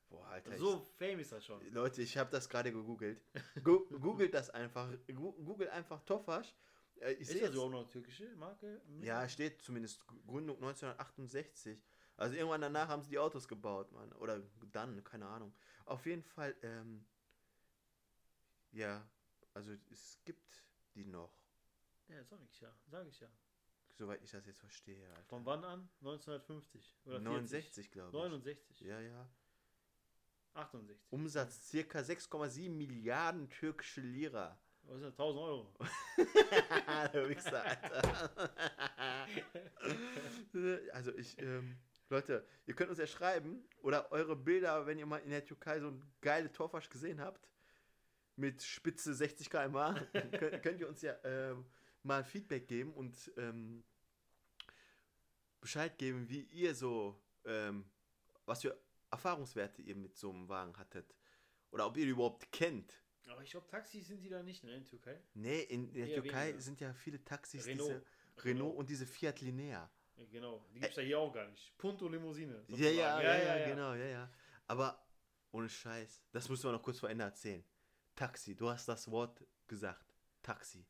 Boah, 0.09 0.27
Alter. 0.29 0.57
So 0.57 0.83
ich, 0.83 0.99
famous 0.99 1.23
ist 1.23 1.33
das 1.33 1.45
schon. 1.45 1.73
Leute, 1.73 2.03
ich 2.03 2.17
habe 2.17 2.31
das 2.31 2.49
gerade 2.49 2.73
gegoogelt. 2.73 3.21
Go 3.63 3.87
googelt 4.01 4.35
das 4.35 4.51
einfach. 4.51 4.89
Google 5.09 5.69
einfach 5.71 6.01
Tofasch. 6.05 6.55
Äh, 7.01 7.13
ich 7.15 7.31
ist 7.31 7.43
das 7.43 7.51
überhaupt 7.51 7.73
noch 7.73 7.81
eine 7.81 7.89
türkische 7.89 8.35
Marke? 8.37 8.81
Ja, 9.01 9.29
steht 9.29 9.63
zumindest 9.63 10.07
Gründung 10.27 10.57
1968. 10.57 11.79
Also 12.17 12.35
irgendwann 12.35 12.63
danach 12.63 12.89
haben 12.89 13.03
sie 13.03 13.11
die 13.11 13.19
Autos 13.19 13.47
gebaut, 13.47 13.93
Mann. 13.93 14.13
Oder 14.15 14.43
dann, 14.73 15.03
keine 15.05 15.27
Ahnung. 15.27 15.53
Auf 15.85 16.07
jeden 16.07 16.23
Fall, 16.23 16.55
ähm, 16.63 17.05
ja, 18.73 19.07
also 19.53 19.73
es 19.91 20.21
gibt 20.25 20.65
die 20.95 21.05
noch. 21.05 21.33
Ja, 22.09 22.25
sag 22.25 22.41
ich 22.51 22.61
ja, 22.61 22.73
sag 22.87 23.07
ich 23.07 23.21
ja. 23.21 23.29
Soweit 23.93 24.23
ich 24.23 24.31
das 24.31 24.47
jetzt 24.47 24.61
verstehe. 24.61 25.09
Alter. 25.09 25.25
Von 25.25 25.47
wann 25.47 25.65
an? 25.65 25.89
1950 26.01 26.97
oder 27.07 27.19
69, 27.19 27.91
glaube 27.91 28.09
ich. 28.09 28.15
69. 28.15 28.81
Ja, 28.81 29.01
ja. 29.01 29.29
68. 30.57 30.97
Umsatz 31.11 31.69
circa 31.69 32.01
6,7 32.01 32.71
Milliarden 32.71 33.49
türkische 33.49 34.01
Lira. 34.01 34.59
Was 34.83 34.97
ist 34.99 35.05
das? 35.05 35.13
1000 35.15 35.41
Euro. 35.43 35.75
Der 37.13 37.29
Wichser, 37.29 37.65
Alter. 37.65 38.51
also 40.93 41.15
ich, 41.17 41.37
ähm, 41.41 41.77
Leute, 42.09 42.47
ihr 42.67 42.75
könnt 42.75 42.91
uns 42.91 42.99
ja 42.99 43.07
schreiben 43.07 43.65
oder 43.83 44.11
eure 44.13 44.37
Bilder, 44.37 44.87
wenn 44.87 44.99
ihr 44.99 45.07
mal 45.07 45.19
in 45.19 45.31
der 45.31 45.45
Türkei 45.45 45.81
so 45.81 45.89
ein 45.89 46.03
geile 46.21 46.53
Torfasch 46.53 46.89
gesehen 46.89 47.21
habt, 47.21 47.49
mit 48.37 48.63
Spitze 48.63 49.15
60 49.15 49.51
km/h, 49.51 49.95
könnt, 50.13 50.63
könnt, 50.63 50.81
ihr 50.81 50.89
uns 50.89 51.03
ja 51.03 51.17
ähm, 51.25 51.67
mal 52.03 52.23
Feedback 52.23 52.69
geben 52.69 52.93
und 52.95 53.33
ähm, 53.37 53.83
Bescheid 55.61 55.99
geben, 55.99 56.29
wie 56.29 56.43
ihr 56.43 56.75
so, 56.75 57.21
ähm, 57.45 57.85
was 58.45 58.63
für 58.63 58.79
Erfahrungswerte 59.11 59.83
ihr 59.83 59.97
mit 59.97 60.17
so 60.17 60.31
einem 60.31 60.49
Wagen 60.49 60.77
hattet. 60.77 61.15
Oder 61.71 61.87
ob 61.87 61.97
ihr 61.97 62.05
die 62.05 62.11
überhaupt 62.11 62.51
kennt. 62.53 62.93
Aber 63.29 63.43
ich 63.43 63.51
glaube, 63.51 63.67
Taxis 63.67 64.07
sind 64.07 64.23
die 64.23 64.29
da 64.29 64.43
nicht, 64.43 64.63
ne, 64.63 64.77
in 64.77 64.85
Türkei? 64.85 65.21
Nee, 65.35 65.63
in 65.63 65.93
der 65.93 66.07
Eher 66.07 66.23
Türkei 66.23 66.47
weniger. 66.49 66.61
sind 66.61 66.81
ja 66.81 66.93
viele 66.93 67.25
Taxis, 67.25 67.67
Renault. 67.67 67.89
diese 67.89 67.95
Renault, 67.99 68.45
Renault 68.45 68.77
und 68.77 68.91
diese 68.91 69.07
Fiat 69.07 69.41
Linea. 69.41 69.91
Ja, 70.17 70.25
genau, 70.31 70.65
die 70.73 70.81
gibt 70.81 70.91
es 70.91 70.97
ja 70.97 71.03
hier 71.03 71.19
auch 71.19 71.33
gar 71.33 71.47
nicht. 71.49 71.77
Punto 71.77 72.09
Limousine. 72.09 72.65
Ja 72.69 72.77
ja, 72.77 73.21
ja, 73.21 73.23
ja, 73.23 73.59
ja, 73.59 73.69
genau, 73.69 73.95
ja, 73.95 74.07
ja. 74.07 74.33
Aber 74.67 75.05
ohne 75.51 75.69
Scheiß, 75.69 76.23
das 76.33 76.49
müssen 76.49 76.65
wir 76.65 76.73
noch 76.73 76.83
kurz 76.83 77.01
vor 77.01 77.11
Ende 77.11 77.25
erzählen. 77.25 77.65
Taxi, 78.15 78.55
du 78.55 78.71
hast 78.71 78.89
das 78.89 79.11
Wort 79.11 79.45
gesagt. 79.67 80.15
Taxi. 80.43 80.87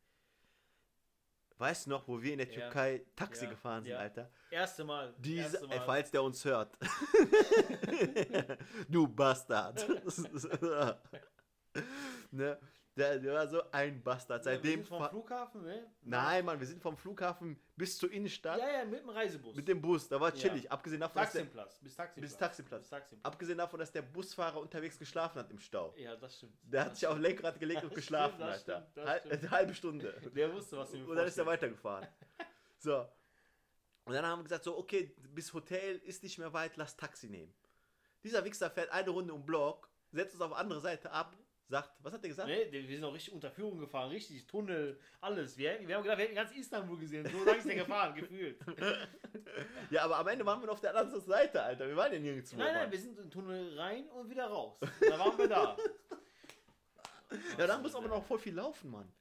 Weißt 1.59 1.87
du 1.87 1.90
noch, 1.90 2.07
wo 2.07 2.21
wir 2.21 2.33
in 2.33 2.38
der 2.38 2.49
ja. 2.49 2.61
Türkei 2.61 3.03
Taxi 3.14 3.45
ja. 3.45 3.51
gefahren 3.51 3.83
sind, 3.83 3.92
ja. 3.92 3.99
Alter? 3.99 4.31
Erste 4.51 4.85
Mal. 4.85 5.14
Diese, 5.19 5.57
Erste 5.57 5.66
Mal. 5.66 5.75
Ey, 5.75 5.81
falls 5.87 6.11
der 6.11 6.23
uns 6.23 6.45
hört. 6.45 6.77
du 8.88 9.09
Bastard. 9.09 9.87
ne? 12.31 12.59
Der, 12.97 13.19
der 13.19 13.35
war 13.35 13.47
so 13.47 13.63
ein 13.73 14.03
Bastard. 14.03 14.43
Seitdem. 14.43 14.81
Ja, 14.81 14.87
vom 14.87 15.09
Flughafen, 15.11 15.63
ne? 15.63 15.87
Nein, 16.03 16.45
Mann, 16.47 16.59
wir 16.59 16.67
sind 16.67 16.81
vom 16.81 16.97
Flughafen 16.97 17.61
bis 17.77 17.99
zur 17.99 18.11
Innenstadt. 18.11 18.59
Ja, 18.59 18.79
ja, 18.79 18.85
mit 18.87 19.01
dem 19.01 19.11
Reisebus. 19.11 19.55
Mit 19.55 19.69
dem 19.69 19.83
Bus, 19.83 20.09
da 20.09 20.19
war 20.19 20.33
chillig. 20.33 20.65
Ja. 20.65 20.71
Abgesehen 20.71 21.01
davon, 21.01 21.21
Taxiplatz, 21.21 21.75
dass 21.75 21.83
bis 21.83 21.95
Taxiplatz. 21.95 22.31
Bis 22.31 22.39
Taxiplatz. 22.39 22.81
Bis 22.81 22.91
Taxiplatz. 22.91 23.27
Abgesehen 23.27 23.59
davon, 23.59 23.81
dass 23.81 23.93
der 23.93 24.01
Busfahrer 24.01 24.59
unterwegs 24.61 24.99
geschlafen 24.99 25.39
hat 25.39 25.51
im 25.51 25.59
Stau. 25.59 25.95
Ja, 25.99 26.17
das 26.17 26.39
stimmt. 26.39 26.55
Der 26.63 26.85
das 26.85 26.91
hat 26.91 26.97
sich 26.97 27.07
auf 27.07 27.19
Lenkrad 27.19 27.61
gelegt 27.61 27.85
und 27.85 27.95
geschlafen, 27.95 28.37
stimmt, 28.37 28.51
Alter. 28.51 28.89
Stimmt, 28.93 29.07
Halb, 29.07 29.27
eine 29.31 29.51
halbe 29.51 29.75
Stunde. 29.75 30.21
Der 30.35 30.53
wusste, 30.55 30.79
was 30.79 30.95
ihm 30.95 31.07
Und 31.07 31.17
dann 31.17 31.27
ist 31.27 31.37
er 31.37 31.45
weitergefahren. 31.45 32.09
so. 32.79 33.07
Und 34.07 34.15
dann 34.15 34.25
haben 34.25 34.39
wir 34.39 34.45
gesagt, 34.45 34.65
so, 34.65 34.79
okay, 34.79 35.15
bis 35.35 35.53
Hotel 35.53 35.99
ist 35.99 36.23
nicht 36.23 36.39
mehr 36.39 36.53
weit, 36.55 36.79
lass 36.79 36.97
Taxi 36.97 37.29
nehmen. 37.29 37.53
Dieser 38.23 38.43
Wichser 38.43 38.71
fährt 38.71 38.91
eine 38.91 39.11
Runde 39.11 39.35
um 39.35 39.45
Block, 39.45 39.91
setzt 40.13 40.35
uns 40.35 40.43
auf 40.43 40.53
andere 40.55 40.81
Seite 40.81 41.11
ab, 41.11 41.37
sagt, 41.68 41.90
was 42.02 42.12
hat 42.12 42.22
der 42.22 42.31
gesagt? 42.31 42.48
Nee, 42.48 42.68
wir 42.70 42.96
sind 42.96 43.05
auch 43.05 43.14
richtig 43.14 43.35
unter 43.35 43.50
Führung 43.50 43.79
gefahren, 43.79 44.11
richtig 44.11 44.46
Tunnel, 44.46 44.98
alles. 45.20 45.57
Wir, 45.57 45.79
wir 45.87 45.96
haben 45.96 46.02
gedacht, 46.02 46.18
wir 46.18 46.24
hätten 46.24 46.35
ganz 46.35 46.52
Istanbul 46.52 46.98
gesehen. 46.98 47.26
So 47.26 47.44
lange 47.44 47.59
ist 47.59 47.66
der 47.68 47.74
gefahren, 47.76 48.14
gefühlt. 48.20 48.59
ja, 49.90 50.05
aber 50.05 50.18
am 50.18 50.29
Ende 50.29 50.46
waren 50.46 50.61
wir 50.61 50.66
noch 50.66 50.74
auf 50.74 50.81
der 50.81 50.96
anderen 50.96 51.20
Seite, 51.20 51.62
Alter. 51.62 51.88
Wir 51.88 51.96
waren 51.96 52.12
ja 52.12 52.18
nirgendwo. 52.18 52.57
Nein, 52.57 52.74
nein, 52.74 52.90
wir 52.90 52.98
sind 52.98 53.18
in 53.18 53.24
den 53.24 53.31
Tunnel 53.31 53.79
rein 53.79 54.09
und 54.11 54.31
wieder 54.31 54.46
raus. 54.46 54.79
Da 55.00 55.18
waren 55.18 55.38
wir 55.38 55.48
da. 55.48 55.76
ja, 57.59 57.66
da 57.66 57.79
muss 57.79 57.94
aber 57.94 58.09
noch 58.09 58.24
voll 58.24 58.38
viel 58.38 58.55
laufen, 58.55 58.90
Mann. 58.90 59.12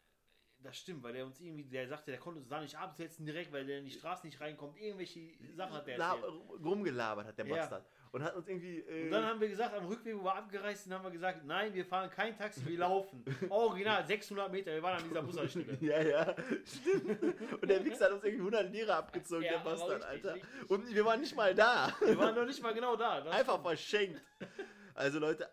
Das 0.65 0.77
stimmt, 0.77 1.03
weil 1.03 1.13
der 1.13 1.25
uns 1.25 1.39
irgendwie, 1.39 1.63
der 1.63 1.87
sagte, 1.87 2.09
der 2.09 2.19
konnte 2.19 2.39
uns 2.39 2.49
da 2.49 2.59
nicht 2.59 2.75
absetzen 2.75 3.25
direkt, 3.25 3.51
weil 3.53 3.65
der 3.65 3.79
in 3.79 3.85
die 3.85 3.91
Straße 3.91 4.25
nicht 4.25 4.41
reinkommt. 4.41 4.77
Irgendwelche 4.79 5.31
Sachen 5.55 5.73
hat 5.73 5.85
der 5.85 5.97
erzählt. 5.97 6.33
Rumgelabert 6.63 7.27
hat 7.27 7.37
der 7.37 7.45
Bastard. 7.45 7.83
Ja 7.83 8.05
und 8.15 8.23
hat 8.23 8.33
uns 8.33 8.47
irgendwie. 8.47 8.79
Äh 8.79 9.03
und 9.03 9.11
dann 9.11 9.25
haben 9.25 9.41
wir 9.41 9.49
gesagt, 9.49 9.75
am 9.75 9.87
Rückweg, 9.87 10.15
wo 10.17 10.23
wir 10.23 10.35
abgereist 10.35 10.85
sind, 10.85 10.93
haben 10.93 11.03
wir 11.03 11.11
gesagt, 11.11 11.43
nein, 11.43 11.73
wir 11.73 11.85
fahren 11.85 12.09
kein 12.09 12.35
Taxi, 12.37 12.65
wir 12.65 12.77
laufen. 12.77 13.25
Original 13.49 14.05
600 14.07 14.49
Meter, 14.49 14.71
wir 14.71 14.81
waren 14.81 15.01
an 15.01 15.09
dieser 15.09 15.21
Bushaltestelle. 15.21 15.77
ja, 15.81 16.01
ja, 16.01 16.35
stimmt. 16.65 17.21
Und 17.61 17.69
der 17.69 17.83
Wichser 17.83 18.05
hat 18.05 18.13
uns 18.13 18.23
irgendwie 18.23 18.39
100 18.39 18.71
Lira 18.71 18.99
abgezogen, 18.99 19.43
ja, 19.43 19.57
der 19.57 19.59
Bastard, 19.59 19.91
richtig, 19.91 20.09
Alter. 20.09 20.33
Richtig. 20.35 20.69
Und 20.69 20.95
wir 20.95 21.05
waren 21.05 21.19
nicht 21.19 21.35
mal 21.35 21.53
da. 21.53 21.93
Wir 21.99 22.17
waren 22.17 22.35
noch 22.35 22.45
nicht 22.45 22.63
mal 22.63 22.73
genau 22.73 22.95
da. 22.95 23.21
Einfach 23.23 23.61
verschenkt. 23.61 24.21
Also 24.93 25.19
Leute, 25.19 25.49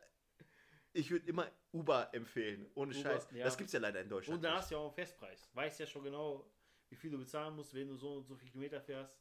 ich 0.92 1.11
würde 1.11 1.26
immer 1.26 1.50
Uber 1.72 2.09
empfehlen, 2.12 2.66
ohne 2.74 2.92
Uber, 2.92 3.02
Scheiß. 3.02 3.28
Ja. 3.33 3.44
Das 3.44 3.57
gibt 3.57 3.68
es 3.68 3.72
ja 3.72 3.81
leider 3.81 4.00
in 4.00 4.09
Deutschland. 4.09 4.37
Und 4.37 4.42
da 4.42 4.57
hast 4.57 4.70
du 4.70 4.74
ja 4.74 4.81
auch 4.81 4.87
einen 4.87 4.94
Festpreis. 4.94 5.50
Weißt 5.55 5.81
ja 5.81 5.87
schon 5.87 6.05
genau, 6.05 6.50
wie 6.88 6.96
viel 6.96 7.11
du 7.11 7.18
bezahlen 7.18 7.57
musst, 7.57 7.74
wenn 7.74 7.88
du 7.88 7.96
so 7.96 8.16
und 8.16 8.26
so 8.26 8.35
viele 8.37 8.50
Kilometer 8.50 8.81
fährst. 8.81 9.16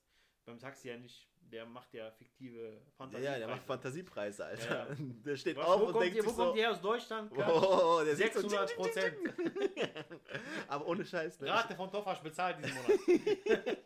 Beim 0.45 0.59
Taxi 0.59 0.89
ja 0.89 0.97
nicht 0.97 1.31
der 1.51 1.65
macht 1.65 1.93
ja 1.93 2.09
fiktive 2.11 2.81
Fantasiepreise. 2.97 3.33
Ja, 3.33 3.39
der 3.39 3.47
macht 3.47 3.63
Fantasiepreise, 3.63 4.45
Alter. 4.45 4.89
Ja. 4.89 4.95
Der 5.25 5.35
steht 5.35 5.57
Was, 5.57 5.65
auf 5.65 5.81
und 5.81 5.99
denkt 5.99 6.15
ihr, 6.15 6.23
sich 6.23 6.31
Wo 6.31 6.35
kommt 6.35 6.57
ihr 6.57 6.71
aus 6.71 6.81
Deutschland? 6.81 7.31
Oh, 7.37 8.01
der 8.03 8.15
600 8.15 8.75
Prozent. 8.75 9.17
Aber 10.67 10.87
ohne 10.87 11.05
Scheiß. 11.05 11.39
Ne? 11.41 11.49
Rate 11.49 11.75
von 11.75 11.91
Tofasch 11.91 12.19
bezahlt 12.21 12.57
diesen 12.63 12.75
Monat. 12.75 13.77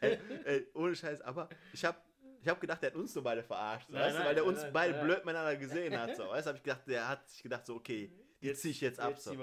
ey, 0.00 0.18
ey, 0.44 0.66
ohne 0.74 0.94
Scheiß, 0.94 1.22
aber 1.22 1.48
ich 1.72 1.84
habe 1.84 1.96
ich 2.44 2.50
hab 2.50 2.60
gedacht, 2.60 2.82
der 2.82 2.90
hat 2.90 2.96
uns 2.96 3.14
nur 3.14 3.24
beide 3.24 3.42
verarscht, 3.42 3.88
nein, 3.88 4.02
weißt 4.02 4.14
nein, 4.14 4.22
du, 4.22 4.28
weil 4.28 4.34
der 4.34 4.44
uns 4.44 4.62
nein, 4.62 4.72
beide 4.72 5.00
blöd 5.00 5.24
miteinander 5.24 5.56
gesehen 5.56 5.98
hat. 5.98 6.14
So. 6.14 6.24
Weißt 6.28 6.46
du, 6.46 6.48
habe 6.48 6.58
ich 6.58 6.62
gedacht, 6.62 6.82
der 6.86 7.08
hat 7.08 7.28
sich 7.28 7.42
gedacht, 7.42 7.64
so, 7.64 7.74
okay, 7.74 8.12
jetzt 8.40 8.60
ziehe 8.60 8.72
ich 8.72 8.82
jetzt 8.82 9.00
ab. 9.00 9.10
Jetzt 9.10 9.24
so. 9.24 9.34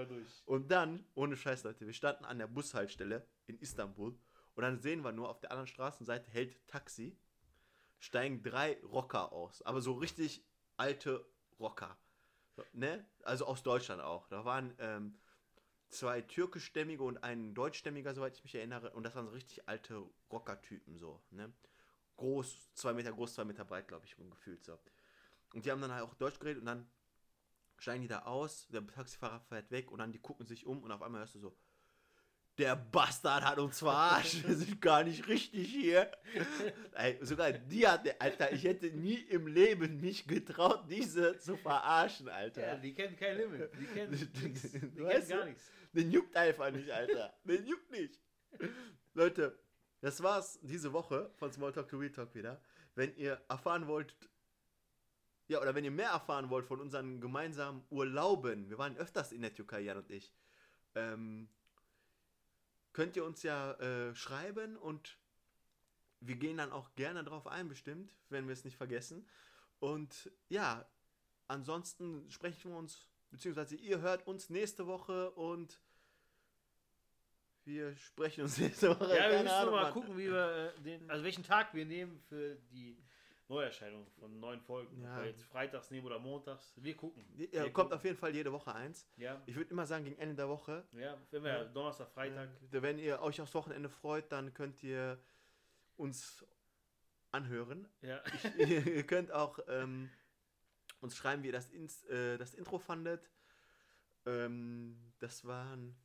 Und 0.46 0.70
dann, 0.70 1.04
ohne 1.16 1.36
Scheiß, 1.36 1.64
Leute, 1.64 1.88
wir 1.88 1.94
standen 1.94 2.26
an 2.26 2.38
der 2.38 2.46
Bushaltestelle 2.46 3.26
in 3.48 3.58
Istanbul 3.58 4.16
und 4.54 4.62
dann 4.62 4.80
sehen 4.80 5.02
wir 5.02 5.12
nur, 5.12 5.30
auf 5.30 5.40
der 5.40 5.52
anderen 5.52 5.68
Straßenseite 5.68 6.30
hält 6.30 6.68
Taxi 6.68 7.18
steigen 7.98 8.44
drei 8.44 8.80
Rocker 8.84 9.32
aus. 9.32 9.62
Aber 9.62 9.82
so 9.82 9.94
richtig 9.94 10.44
alte 10.78 11.26
Rocker. 11.60 11.98
So, 12.56 12.64
ne? 12.74 13.06
Also 13.24 13.46
aus 13.46 13.64
Deutschland 13.64 14.02
auch. 14.02 14.28
Da 14.28 14.44
waren 14.44 14.74
ähm, 14.80 15.18
zwei 15.90 16.22
türkischstämmige 16.22 17.04
und 17.04 17.24
ein 17.24 17.54
deutschstämmiger, 17.54 18.14
soweit 18.14 18.36
ich 18.36 18.44
mich 18.44 18.56
erinnere. 18.56 18.92
Und 18.92 19.04
das 19.04 19.16
waren 19.16 19.26
so 19.26 19.32
richtig 19.32 19.68
alte 19.70 20.04
Rocker-Typen 20.32 20.98
so. 20.98 21.22
Ne? 21.30 21.54
Groß, 22.22 22.72
zwei 22.76 22.94
Meter 22.94 23.12
groß, 23.12 23.34
zwei 23.34 23.46
Meter 23.46 23.66
breit, 23.66 23.88
glaube 23.88 24.06
ich, 24.06 24.16
gefühlt 24.16 24.64
so. 24.64 24.78
Und 25.54 25.66
die 25.66 25.72
haben 25.72 25.82
dann 25.82 25.92
halt 25.92 26.04
auch 26.04 26.14
Deutsch 26.14 26.38
geredet 26.40 26.60
und 26.60 26.68
dann 26.68 26.88
steigen 27.78 28.04
die 28.04 28.08
da 28.08 28.20
aus, 28.20 28.68
der 28.68 28.86
Taxifahrer 28.86 29.40
fährt 29.40 29.72
weg 29.72 29.90
und 29.90 29.98
dann 29.98 30.12
die 30.12 30.20
gucken 30.20 30.46
sich 30.46 30.68
um 30.68 30.84
und 30.84 30.92
auf 30.92 31.02
einmal 31.02 31.22
hörst 31.22 31.34
du 31.34 31.40
so, 31.40 31.58
der 32.60 32.76
Bastard 32.76 33.44
hat 33.44 33.58
uns 33.58 33.80
verarscht. 33.80 34.48
Wir 34.48 34.56
sind 34.56 34.80
gar 34.80 35.04
nicht 35.04 35.28
richtig 35.28 35.68
hier. 35.68 36.12
Ey, 36.94 37.18
sogar 37.22 37.54
die 37.54 37.88
hat 37.88 38.06
der, 38.06 38.22
Alter, 38.22 38.54
ich 38.54 38.66
hätte 38.66 38.92
nie 38.92 39.16
im 39.16 39.48
Leben 39.48 40.00
mich 40.00 40.28
getraut, 40.28 40.84
diese 40.88 41.40
zu 41.40 41.58
verarschen, 41.58 42.30
Alter. 42.30 42.62
Ja, 42.62 42.76
die 42.76 42.94
kennen 42.94 43.18
kein 43.18 43.38
Limit. 43.38 43.72
Die 43.80 43.86
kennen, 43.86 44.12
nix. 44.44 44.62
Die 44.62 44.80
kennen 44.80 45.28
gar 45.28 45.46
nichts. 45.46 45.72
Den 45.92 46.12
juckt 46.12 46.36
einfach 46.36 46.70
nicht, 46.70 46.92
Alter. 46.92 47.34
Den 47.46 47.66
juckt 47.66 47.90
nicht. 47.90 48.20
Leute, 49.16 49.58
das 50.02 50.22
war's 50.22 50.60
diese 50.62 50.94
Woche 50.94 51.30
von 51.36 51.52
Smalltalk 51.52 51.88
to 51.88 51.98
Real 51.98 52.12
Talk 52.12 52.34
wieder. 52.36 52.60
Wenn 52.96 53.16
ihr 53.16 53.42
erfahren 53.48 53.88
wollt, 53.88 54.16
ja, 55.48 55.62
oder 55.62 55.76
wenn 55.76 55.86
ihr 55.86 55.92
mehr 55.92 56.10
erfahren 56.10 56.50
wollt 56.50 56.66
von 56.66 56.82
unseren 56.82 57.22
gemeinsamen 57.22 57.84
Urlauben, 57.90 58.70
wir 58.70 58.78
waren 58.78 58.98
öfters 58.98 59.32
in 59.32 59.42
der 59.42 59.54
Türkei, 59.54 59.82
Jan 59.82 59.98
und 59.98 60.10
ich, 60.10 60.34
ähm, 60.96 61.48
könnt 62.94 63.16
ihr 63.16 63.24
uns 63.24 63.44
ja 63.44 63.74
äh, 63.74 64.16
schreiben 64.16 64.76
und 64.76 65.18
wir 66.20 66.36
gehen 66.36 66.58
dann 66.58 66.72
auch 66.72 66.94
gerne 66.96 67.24
drauf 67.24 67.48
ein, 67.48 67.68
bestimmt, 67.68 68.14
wenn 68.30 68.48
wir 68.48 68.54
es 68.54 68.64
nicht 68.64 68.78
vergessen. 68.78 69.28
Und 69.80 70.32
ja, 70.50 70.86
ansonsten 71.48 72.30
sprechen 72.30 72.72
wir 72.72 72.78
uns, 72.78 73.06
beziehungsweise 73.32 73.76
ihr 73.76 74.02
hört 74.02 74.28
uns 74.28 74.50
nächste 74.50 74.88
Woche 74.88 75.32
und 75.32 75.80
wir 77.72 77.96
sprechen 77.96 78.44
uns 78.44 78.58
nächste 78.60 78.90
Woche. 78.90 79.16
Ja, 79.16 79.32
wir 79.32 79.44
müssen 79.44 79.72
mal 79.72 79.92
gucken, 79.92 80.18
wie 80.18 80.28
wir 80.30 80.74
äh, 80.78 80.82
den, 80.82 81.10
also 81.10 81.24
welchen 81.24 81.44
Tag 81.44 81.74
wir 81.74 81.86
nehmen 81.86 82.20
für 82.28 82.56
die 82.72 82.98
Neuerscheinung 83.48 84.08
von 84.20 84.40
neuen 84.40 84.62
Folgen. 84.62 85.02
Ja. 85.02 85.24
jetzt 85.24 85.44
freitags 85.44 85.92
nehmen 85.92 86.06
oder 86.06 86.20
montags. 86.20 86.74
Wir 86.78 86.96
gucken. 86.96 87.26
Ja, 87.38 87.52
wir 87.52 87.62
kommt 87.64 87.74
gucken. 87.74 87.94
auf 87.94 88.04
jeden 88.04 88.18
Fall 88.18 88.34
jede 88.34 88.52
Woche 88.52 88.74
eins. 88.74 89.08
Ja. 89.18 89.42
Ich 89.46 89.56
würde 89.56 89.72
immer 89.72 89.86
sagen, 89.86 90.06
gegen 90.06 90.18
Ende 90.18 90.36
der 90.36 90.48
Woche. 90.48 90.86
Ja, 90.94 91.18
wenn 91.32 91.44
wir 91.44 91.52
ja. 91.52 91.64
Donnerstag, 91.66 92.10
Freitag. 92.12 92.50
Wenn 92.72 92.98
ihr 92.98 93.22
euch 93.22 93.42
aufs 93.42 93.54
Wochenende 93.54 93.90
freut, 93.90 94.32
dann 94.32 94.54
könnt 94.54 94.82
ihr 94.84 95.20
uns 95.98 96.46
anhören. 97.32 97.88
Ja. 98.02 98.22
Ich, 98.34 98.58
ihr 98.88 99.04
könnt 99.04 99.32
auch 99.32 99.60
ähm, 99.68 100.10
uns 101.02 101.16
schreiben, 101.18 101.44
wie 101.44 101.48
ihr 101.48 101.54
das, 101.54 101.70
ins, 101.72 102.06
äh, 102.06 102.38
das 102.38 102.54
Intro 102.54 102.80
fandet. 102.80 103.30
Ähm, 104.26 104.98
das 105.20 105.46
waren. 105.46 105.96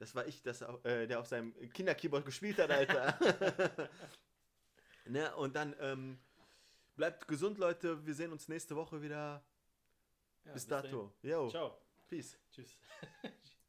Das 0.00 0.16
war 0.16 0.26
ich, 0.26 0.42
das, 0.42 0.62
äh, 0.82 1.06
der 1.06 1.20
auf 1.20 1.26
seinem 1.26 1.54
Kinderkeyboard 1.70 2.24
gespielt 2.24 2.58
hat, 2.58 2.70
Alter. 2.72 3.16
ne? 5.04 5.32
Und 5.36 5.54
dann 5.54 5.76
ähm, 5.78 6.18
Bleibt 7.00 7.26
gesund, 7.26 7.56
Leute. 7.56 8.04
Wir 8.04 8.14
sehen 8.14 8.30
uns 8.30 8.46
nächste 8.46 8.76
Woche 8.76 9.00
wieder. 9.00 9.42
Ja, 10.44 10.52
bis, 10.52 10.52
bis 10.52 10.66
dato. 10.66 11.10
Yo. 11.22 11.48
Ciao. 11.48 11.78
Peace. 12.06 12.36
Tschüss. 12.50 12.76